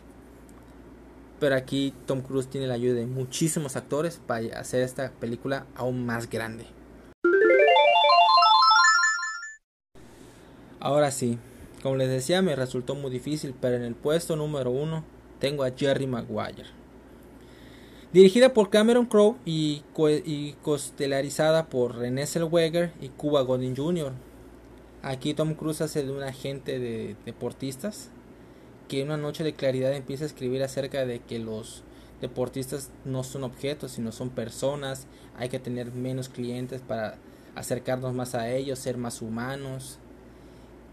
Pero 1.41 1.55
aquí 1.55 1.95
Tom 2.07 2.23
Cruise 2.23 2.49
tiene 2.49 2.67
la 2.67 2.75
ayuda 2.75 2.95
de 2.95 3.07
muchísimos 3.07 3.77
actores 3.77 4.21
para 4.27 4.59
hacer 4.59 4.83
esta 4.83 5.11
película 5.13 5.67
aún 5.75 6.05
más 6.05 6.29
grande. 6.29 6.67
Ahora 10.89 11.11
sí, 11.11 11.39
como 11.83 11.97
les 11.97 12.09
decía 12.09 12.41
me 12.41 12.57
resultó 12.57 12.95
muy 12.95 13.11
difícil, 13.11 13.55
pero 13.61 13.77
en 13.77 13.83
el 13.83 13.95
puesto 13.95 14.37
número 14.37 14.71
uno 14.71 15.05
tengo 15.39 15.63
a 15.63 15.71
Jerry 15.71 16.07
Maguire. 16.07 16.65
Dirigida 18.11 18.55
por 18.55 18.71
Cameron 18.71 19.05
Crowe 19.05 19.37
y, 19.45 19.83
costelarizada 20.63 21.67
por 21.67 21.97
René 21.97 22.27
Zellweger 22.27 22.95
y 23.03 23.11
Cuba 23.11 23.43
Gooding 23.43 23.77
Jr. 23.77 24.13
Aquí 25.03 25.35
Tom 25.35 25.53
Cruise 25.53 25.83
hace 25.83 26.05
de 26.05 26.11
un 26.11 26.23
agente 26.23 26.79
de 26.79 27.17
deportistas 27.27 28.09
que 28.89 29.03
en 29.03 29.09
una 29.09 29.19
noche 29.19 29.45
de 29.45 29.53
claridad 29.53 29.93
empieza 29.93 30.25
a 30.25 30.29
escribir 30.29 30.63
acerca 30.63 31.05
de 31.05 31.19
que 31.21 31.39
los 31.39 31.83
deportistas 32.23 32.91
no 33.05 33.25
son 33.25 33.45
objetos, 33.45 33.93
sino 33.93 34.11
son 34.11 34.31
personas. 34.31 35.07
Hay 35.37 35.51
que 35.51 35.59
tener 35.59 35.93
menos 35.93 36.31
clientes 36.31 36.81
para 36.81 37.19
acercarnos 37.57 38.15
más 38.15 38.35
a 38.35 38.49
ellos, 38.49 38.79
ser 38.79 38.97
más 38.97 39.21
humanos. 39.21 39.99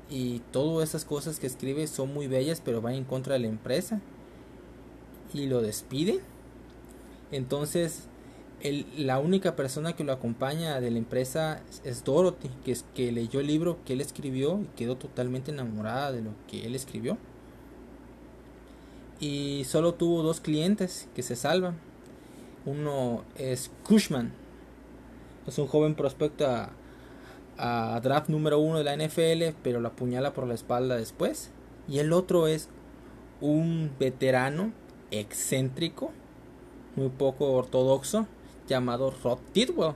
Y 0.10 0.40
todas 0.52 0.90
esas 0.90 1.06
cosas 1.06 1.40
que 1.40 1.48
escribe 1.48 1.88
son 1.88 2.14
muy 2.14 2.28
bellas, 2.28 2.62
pero 2.64 2.82
van 2.82 2.94
en 2.94 3.06
contra 3.06 3.34
de 3.34 3.40
la 3.40 3.48
empresa. 3.48 4.02
Y 5.34 5.48
lo 5.48 5.62
despiden 5.62 6.20
entonces, 7.32 8.08
la 8.98 9.20
única 9.20 9.56
persona 9.56 9.94
que 9.94 10.04
lo 10.04 10.14
acompaña 10.14 10.80
de 10.80 10.92
la 10.92 10.98
empresa 10.98 11.62
es 11.84 12.04
Dorothy, 12.04 12.50
que, 12.64 12.72
es, 12.72 12.86
que 12.94 13.12
leyó 13.12 13.40
el 13.40 13.48
libro 13.48 13.78
que 13.86 13.94
él 13.94 14.02
escribió 14.02 14.62
y 14.62 14.68
quedó 14.76 14.96
totalmente 14.96 15.52
enamorada 15.52 16.12
de 16.12 16.22
lo 16.22 16.32
que 16.48 16.66
él 16.66 16.76
escribió. 16.76 17.18
Y 19.20 19.64
solo 19.66 19.94
tuvo 19.94 20.24
dos 20.24 20.40
clientes 20.40 21.08
que 21.16 21.24
se 21.24 21.36
salvan. 21.36 21.78
Uno 22.66 23.24
es 23.38 23.72
Cushman, 23.84 24.34
es 25.48 25.58
un 25.58 25.68
joven 25.68 25.96
prospecto 25.96 26.48
a, 26.48 26.72
a 27.58 28.00
draft 28.02 28.30
número 28.30 28.60
uno 28.60 28.80
de 28.80 28.84
la 28.84 28.96
NFL, 28.96 29.58
pero 29.64 29.80
lo 29.80 29.90
apuñala 29.90 30.34
por 30.34 30.48
la 30.48 30.54
espalda 30.54 30.98
después. 30.98 31.52
Y 31.88 32.00
el 32.00 32.14
otro 32.14 32.48
es 32.48 32.70
un 33.42 33.92
veterano 34.00 34.72
excéntrico 35.12 36.12
muy 36.96 37.10
poco 37.10 37.52
ortodoxo 37.52 38.28
llamado 38.68 39.14
Rod 39.24 39.40
Tidwell. 39.54 39.94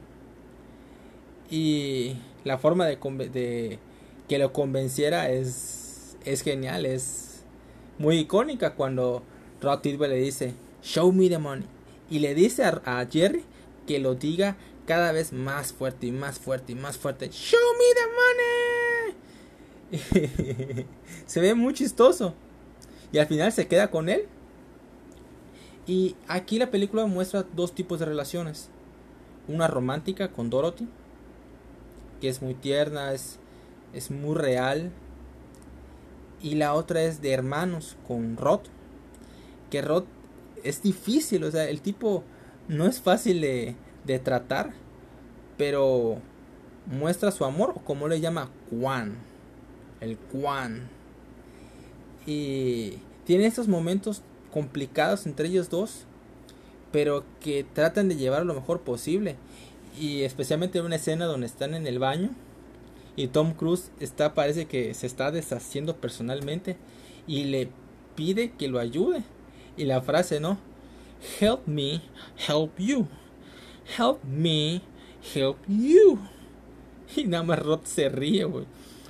Y 1.50 2.16
la 2.44 2.58
forma 2.58 2.86
de, 2.86 3.80
que 4.28 4.38
lo 4.38 4.54
convenciera 4.54 5.30
es, 5.30 6.18
es 6.26 6.42
genial, 6.42 6.86
es 6.86 7.44
muy 7.98 8.20
icónica 8.20 8.76
cuando 8.76 9.24
Rod 9.62 9.80
Tidwell 9.80 10.12
le 10.12 10.18
dice, 10.18 10.54
Show 10.84 11.12
me 11.12 11.30
the 11.30 11.40
money. 11.40 11.66
Y 12.10 12.20
le 12.20 12.34
dice 12.34 12.64
a 12.64 13.06
Jerry 13.10 13.44
que 13.86 14.00
lo 14.00 14.16
diga 14.16 14.56
cada 14.90 15.12
vez 15.12 15.32
más 15.32 15.72
fuerte 15.72 16.08
y 16.08 16.12
más 16.12 16.40
fuerte 16.40 16.72
y 16.72 16.76
más 16.76 16.98
fuerte. 16.98 17.30
Show 17.30 17.60
me 17.78 17.86
the 19.92 20.02
money. 20.02 20.86
se 21.28 21.40
ve 21.40 21.54
muy 21.54 21.76
chistoso. 21.76 22.34
Y 23.12 23.20
al 23.20 23.28
final 23.28 23.52
se 23.52 23.68
queda 23.68 23.92
con 23.92 24.10
él. 24.10 24.26
Y 25.86 26.16
aquí 26.28 26.58
la 26.58 26.72
película 26.72 27.06
muestra 27.06 27.44
dos 27.44 27.76
tipos 27.76 28.00
de 28.00 28.08
relaciones. 28.08 28.72
Una 29.48 29.68
romántica 29.68 30.32
con 30.32 30.50
Dorothy, 30.50 30.88
que 32.20 32.28
es 32.28 32.42
muy 32.42 32.56
tierna, 32.56 33.14
es, 33.14 33.38
es 33.94 34.10
muy 34.10 34.34
real. 34.34 34.92
Y 36.42 36.56
la 36.56 36.74
otra 36.74 37.04
es 37.04 37.22
de 37.22 37.32
hermanos 37.32 37.96
con 38.08 38.38
Rod, 38.38 38.62
que 39.70 39.84
Rod 39.84 40.06
es 40.64 40.82
difícil, 40.82 41.44
o 41.44 41.52
sea, 41.52 41.70
el 41.70 41.80
tipo 41.82 42.24
no 42.68 42.88
es 42.88 43.00
fácil 43.00 43.42
de, 43.42 43.76
de 44.14 44.20
tratar, 44.20 44.72
pero 45.58 46.18
muestra 46.86 47.32
su 47.32 47.46
amor, 47.46 47.74
o 47.76 47.80
como 47.80 48.08
le 48.08 48.20
llama, 48.20 48.50
Juan. 48.70 49.18
El 50.02 50.18
Juan. 50.32 50.90
Y 52.26 52.98
tiene 53.26 53.46
estos 53.46 53.68
momentos 53.68 54.24
complicados 54.52 55.26
entre 55.26 55.48
ellos 55.48 55.70
dos, 55.70 56.06
pero 56.92 57.24
que 57.40 57.64
tratan 57.64 58.10
de 58.10 58.16
llevar 58.16 58.46
lo 58.46 58.56
mejor 58.56 58.82
posible. 58.82 59.36
Y 60.00 60.24
especialmente 60.24 60.82
una 60.82 60.96
escena 60.96 61.26
donde 61.26 61.48
están 61.48 61.74
en 61.74 61.86
el 61.86 62.00
baño 62.00 62.32
y 63.16 63.28
Tom 63.28 63.54
Cruise 63.54 63.92
está 64.00 64.34
parece 64.34 64.66
que 64.66 64.94
se 64.94 65.06
está 65.06 65.30
deshaciendo 65.32 65.98
personalmente 65.98 66.78
y 67.28 67.44
le 67.44 67.70
pide 68.16 68.52
que 68.52 68.70
lo 68.70 68.80
ayude. 68.80 69.24
Y 69.78 69.86
la 69.86 70.02
frase, 70.02 70.40
¿no? 70.40 70.58
Help 71.40 71.68
me, 71.68 72.02
help 72.48 72.78
you. 72.78 73.08
Help 73.98 74.24
me, 74.24 74.82
help 75.34 75.58
you. 75.68 76.20
Y 77.16 77.24
nada 77.24 77.44
más 77.44 77.60
Rod 77.60 77.82
se 77.86 78.08
ríe, 78.08 78.44
güey. 78.44 78.66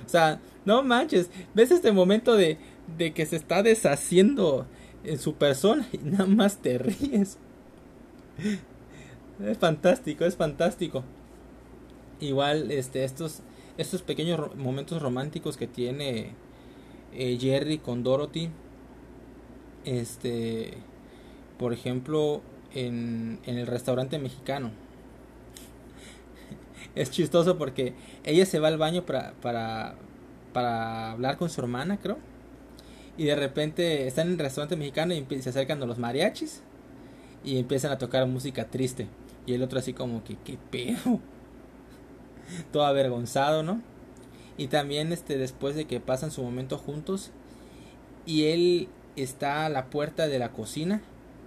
O 0.06 0.08
sea, 0.08 0.40
no 0.64 0.82
manches. 0.82 1.30
¿Ves 1.54 1.70
este 1.70 1.92
momento 1.92 2.34
de, 2.34 2.56
de 2.96 3.12
que 3.12 3.26
se 3.26 3.36
está 3.36 3.62
deshaciendo 3.62 4.66
en 5.04 5.18
su 5.18 5.34
persona 5.34 5.86
y 5.92 5.98
nada 5.98 6.26
más 6.26 6.58
te 6.58 6.78
ríes? 6.78 7.38
Es 9.42 9.56
fantástico, 9.56 10.26
es 10.26 10.36
fantástico. 10.36 11.02
Igual, 12.20 12.70
este, 12.70 13.04
estos, 13.04 13.40
estos 13.78 14.02
pequeños 14.02 14.54
momentos 14.54 15.00
románticos 15.00 15.56
que 15.56 15.66
tiene 15.66 16.34
eh, 17.14 17.38
Jerry 17.40 17.78
con 17.78 18.02
Dorothy. 18.02 18.50
Este, 19.86 20.74
por 21.58 21.72
ejemplo, 21.72 22.42
en, 22.74 23.38
en 23.46 23.58
el 23.58 23.66
restaurante 23.66 24.18
mexicano 24.18 24.70
es 26.94 27.10
chistoso 27.10 27.56
porque 27.58 27.94
ella 28.24 28.46
se 28.46 28.58
va 28.58 28.68
al 28.68 28.78
baño 28.78 29.04
para, 29.04 29.32
para, 29.40 29.94
para 30.52 31.12
hablar 31.12 31.36
con 31.36 31.50
su 31.50 31.60
hermana, 31.60 31.98
creo. 31.98 32.18
Y 33.16 33.24
de 33.24 33.36
repente 33.36 34.06
están 34.06 34.28
en 34.28 34.32
el 34.34 34.38
restaurante 34.38 34.76
mexicano 34.76 35.14
y 35.14 35.24
se 35.40 35.50
acercan 35.50 35.82
a 35.82 35.86
los 35.86 35.98
mariachis 35.98 36.62
y 37.44 37.58
empiezan 37.58 37.92
a 37.92 37.98
tocar 37.98 38.26
música 38.26 38.66
triste. 38.66 39.08
Y 39.46 39.54
el 39.54 39.62
otro 39.62 39.78
así 39.78 39.92
como 39.92 40.24
que, 40.24 40.36
qué 40.44 40.58
pedo. 40.70 41.20
Todo 42.72 42.84
avergonzado, 42.84 43.62
¿no? 43.62 43.80
Y 44.56 44.66
también 44.68 45.12
este 45.12 45.38
después 45.38 45.74
de 45.74 45.86
que 45.86 46.00
pasan 46.00 46.30
su 46.30 46.42
momento 46.42 46.76
juntos 46.76 47.30
y 48.26 48.46
él 48.46 48.88
está 49.16 49.66
a 49.66 49.68
la 49.68 49.86
puerta 49.86 50.28
de 50.28 50.38
la 50.38 50.50
cocina, 50.50 51.00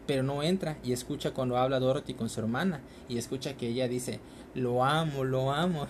pero 0.06 0.24
no 0.24 0.44
entra 0.44 0.78
y 0.84 0.94
escucha 0.94 1.32
cuando 1.32 1.58
habla 1.58 1.80
Dorothy 1.80 2.13
con 2.13 2.30
su 2.30 2.39
hermana 2.39 2.82
y 3.08 3.18
escucha 3.18 3.56
que 3.56 3.68
ella 3.68 3.88
dice, 3.88 4.20
lo 4.56 4.84
amo, 4.84 5.24
lo 5.24 5.52
amo. 5.52 5.88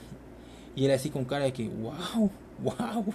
Y 0.76 0.86
él 0.86 0.92
así 0.92 1.10
con 1.10 1.26
cara 1.26 1.46
de 1.46 1.54
que, 1.54 1.68
wow, 1.68 2.32
wow. 2.62 3.06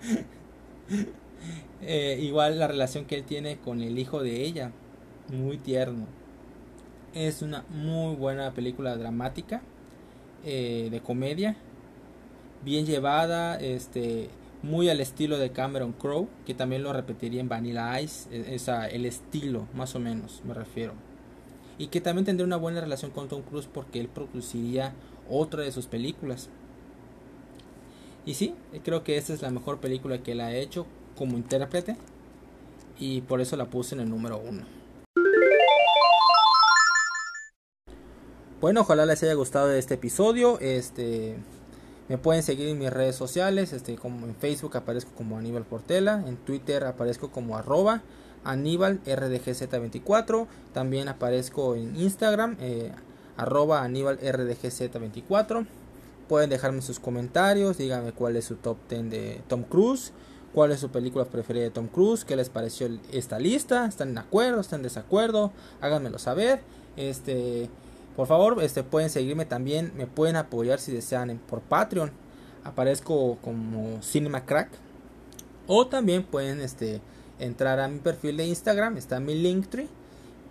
Eh, 1.86 2.18
igual 2.22 2.58
la 2.58 2.66
relación 2.66 3.04
que 3.04 3.14
él 3.14 3.24
tiene 3.24 3.58
con 3.58 3.82
el 3.82 3.98
hijo 3.98 4.22
de 4.22 4.42
ella, 4.42 4.72
muy 5.28 5.58
tierno. 5.58 6.06
Es 7.12 7.42
una 7.42 7.64
muy 7.68 8.16
buena 8.16 8.52
película 8.54 8.96
dramática, 8.96 9.60
eh, 10.44 10.88
de 10.90 11.00
comedia, 11.00 11.56
bien 12.64 12.86
llevada, 12.86 13.56
este, 13.56 14.30
muy 14.64 14.88
al 14.88 15.00
estilo 15.00 15.38
de 15.38 15.50
Cameron 15.50 15.92
Crowe, 15.92 16.28
que 16.46 16.54
también 16.54 16.82
lo 16.82 16.92
repetiría 16.92 17.40
en 17.40 17.48
Vanilla 17.48 18.00
Ice, 18.00 18.28
e, 18.30 18.54
esa, 18.54 18.88
el 18.88 19.06
estilo, 19.06 19.68
más 19.74 19.94
o 19.94 20.00
menos, 20.00 20.42
me 20.44 20.54
refiero 20.54 20.94
y 21.78 21.88
que 21.88 22.00
también 22.00 22.24
tendría 22.24 22.46
una 22.46 22.56
buena 22.56 22.80
relación 22.80 23.10
con 23.10 23.28
Tom 23.28 23.42
Cruise 23.42 23.68
porque 23.72 24.00
él 24.00 24.08
produciría 24.08 24.92
otra 25.28 25.62
de 25.62 25.72
sus 25.72 25.86
películas. 25.86 26.48
Y 28.26 28.34
sí, 28.34 28.54
creo 28.84 29.04
que 29.04 29.16
esta 29.16 29.32
es 29.32 29.42
la 29.42 29.50
mejor 29.50 29.80
película 29.80 30.22
que 30.22 30.32
él 30.32 30.40
ha 30.40 30.54
hecho 30.54 30.86
como 31.16 31.36
intérprete 31.36 31.96
y 32.98 33.20
por 33.22 33.40
eso 33.40 33.56
la 33.56 33.66
puse 33.66 33.94
en 33.94 34.02
el 34.02 34.08
número 34.08 34.38
uno. 34.38 34.62
Bueno, 38.60 38.80
ojalá 38.80 39.04
les 39.04 39.22
haya 39.22 39.34
gustado 39.34 39.72
este 39.72 39.94
episodio. 39.94 40.58
Este 40.60 41.36
me 42.08 42.18
pueden 42.18 42.42
seguir 42.42 42.68
en 42.68 42.78
mis 42.78 42.90
redes 42.90 43.16
sociales, 43.16 43.72
este 43.72 43.96
como 43.96 44.26
en 44.26 44.34
Facebook 44.34 44.76
aparezco 44.76 45.12
como 45.16 45.38
Aníbal 45.38 45.64
Portela, 45.64 46.22
en 46.26 46.36
Twitter 46.36 46.84
aparezco 46.84 47.30
como 47.30 47.56
arroba 47.56 48.02
Aníbal 48.44 49.02
RDGZ24. 49.04 50.46
También 50.72 51.08
aparezco 51.08 51.74
en 51.74 51.96
Instagram, 51.96 52.56
eh, 52.60 52.92
arroba 53.36 53.82
Aníbal 53.82 54.18
RDGZ24. 54.20 55.66
Pueden 56.28 56.50
dejarme 56.50 56.82
sus 56.82 57.00
comentarios, 57.00 57.78
díganme 57.78 58.12
cuál 58.12 58.36
es 58.36 58.46
su 58.46 58.56
top 58.56 58.76
10 58.88 59.10
de 59.10 59.40
Tom 59.48 59.62
Cruise, 59.62 60.12
cuál 60.52 60.72
es 60.72 60.80
su 60.80 60.90
película 60.90 61.24
preferida 61.24 61.64
de 61.64 61.70
Tom 61.70 61.88
Cruise, 61.88 62.24
qué 62.24 62.36
les 62.36 62.48
pareció 62.48 62.88
esta 63.12 63.38
lista, 63.38 63.86
están 63.86 64.14
de 64.14 64.20
acuerdo, 64.20 64.60
están 64.60 64.80
en 64.80 64.84
desacuerdo, 64.84 65.52
háganmelo 65.80 66.18
saber. 66.18 66.60
Este, 66.96 67.68
por 68.16 68.26
favor, 68.26 68.62
este 68.62 68.82
pueden 68.82 69.10
seguirme 69.10 69.44
también, 69.44 69.92
me 69.96 70.06
pueden 70.06 70.36
apoyar 70.36 70.78
si 70.78 70.92
desean 70.92 71.40
por 71.48 71.60
Patreon. 71.60 72.12
Aparezco 72.62 73.36
como 73.42 74.02
Cinema 74.02 74.46
Crack 74.46 74.70
o 75.66 75.86
también 75.86 76.22
pueden 76.22 76.60
este 76.60 77.00
entrar 77.38 77.80
a 77.80 77.88
mi 77.88 77.98
perfil 77.98 78.36
de 78.36 78.46
Instagram, 78.46 78.96
está 78.96 79.20
mi 79.20 79.34
Linktree 79.34 79.88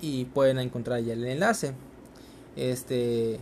y 0.01 0.25
pueden 0.25 0.59
encontrar 0.59 1.01
ya 1.01 1.13
el 1.13 1.25
enlace. 1.25 1.73
Este 2.55 3.39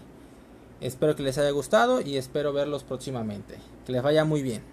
espero 0.79 1.15
que 1.15 1.23
les 1.23 1.37
haya 1.37 1.51
gustado 1.51 2.01
y 2.01 2.17
espero 2.17 2.53
verlos 2.53 2.83
próximamente. 2.83 3.55
Que 3.85 3.91
les 3.91 4.03
vaya 4.03 4.25
muy 4.25 4.41
bien. 4.41 4.70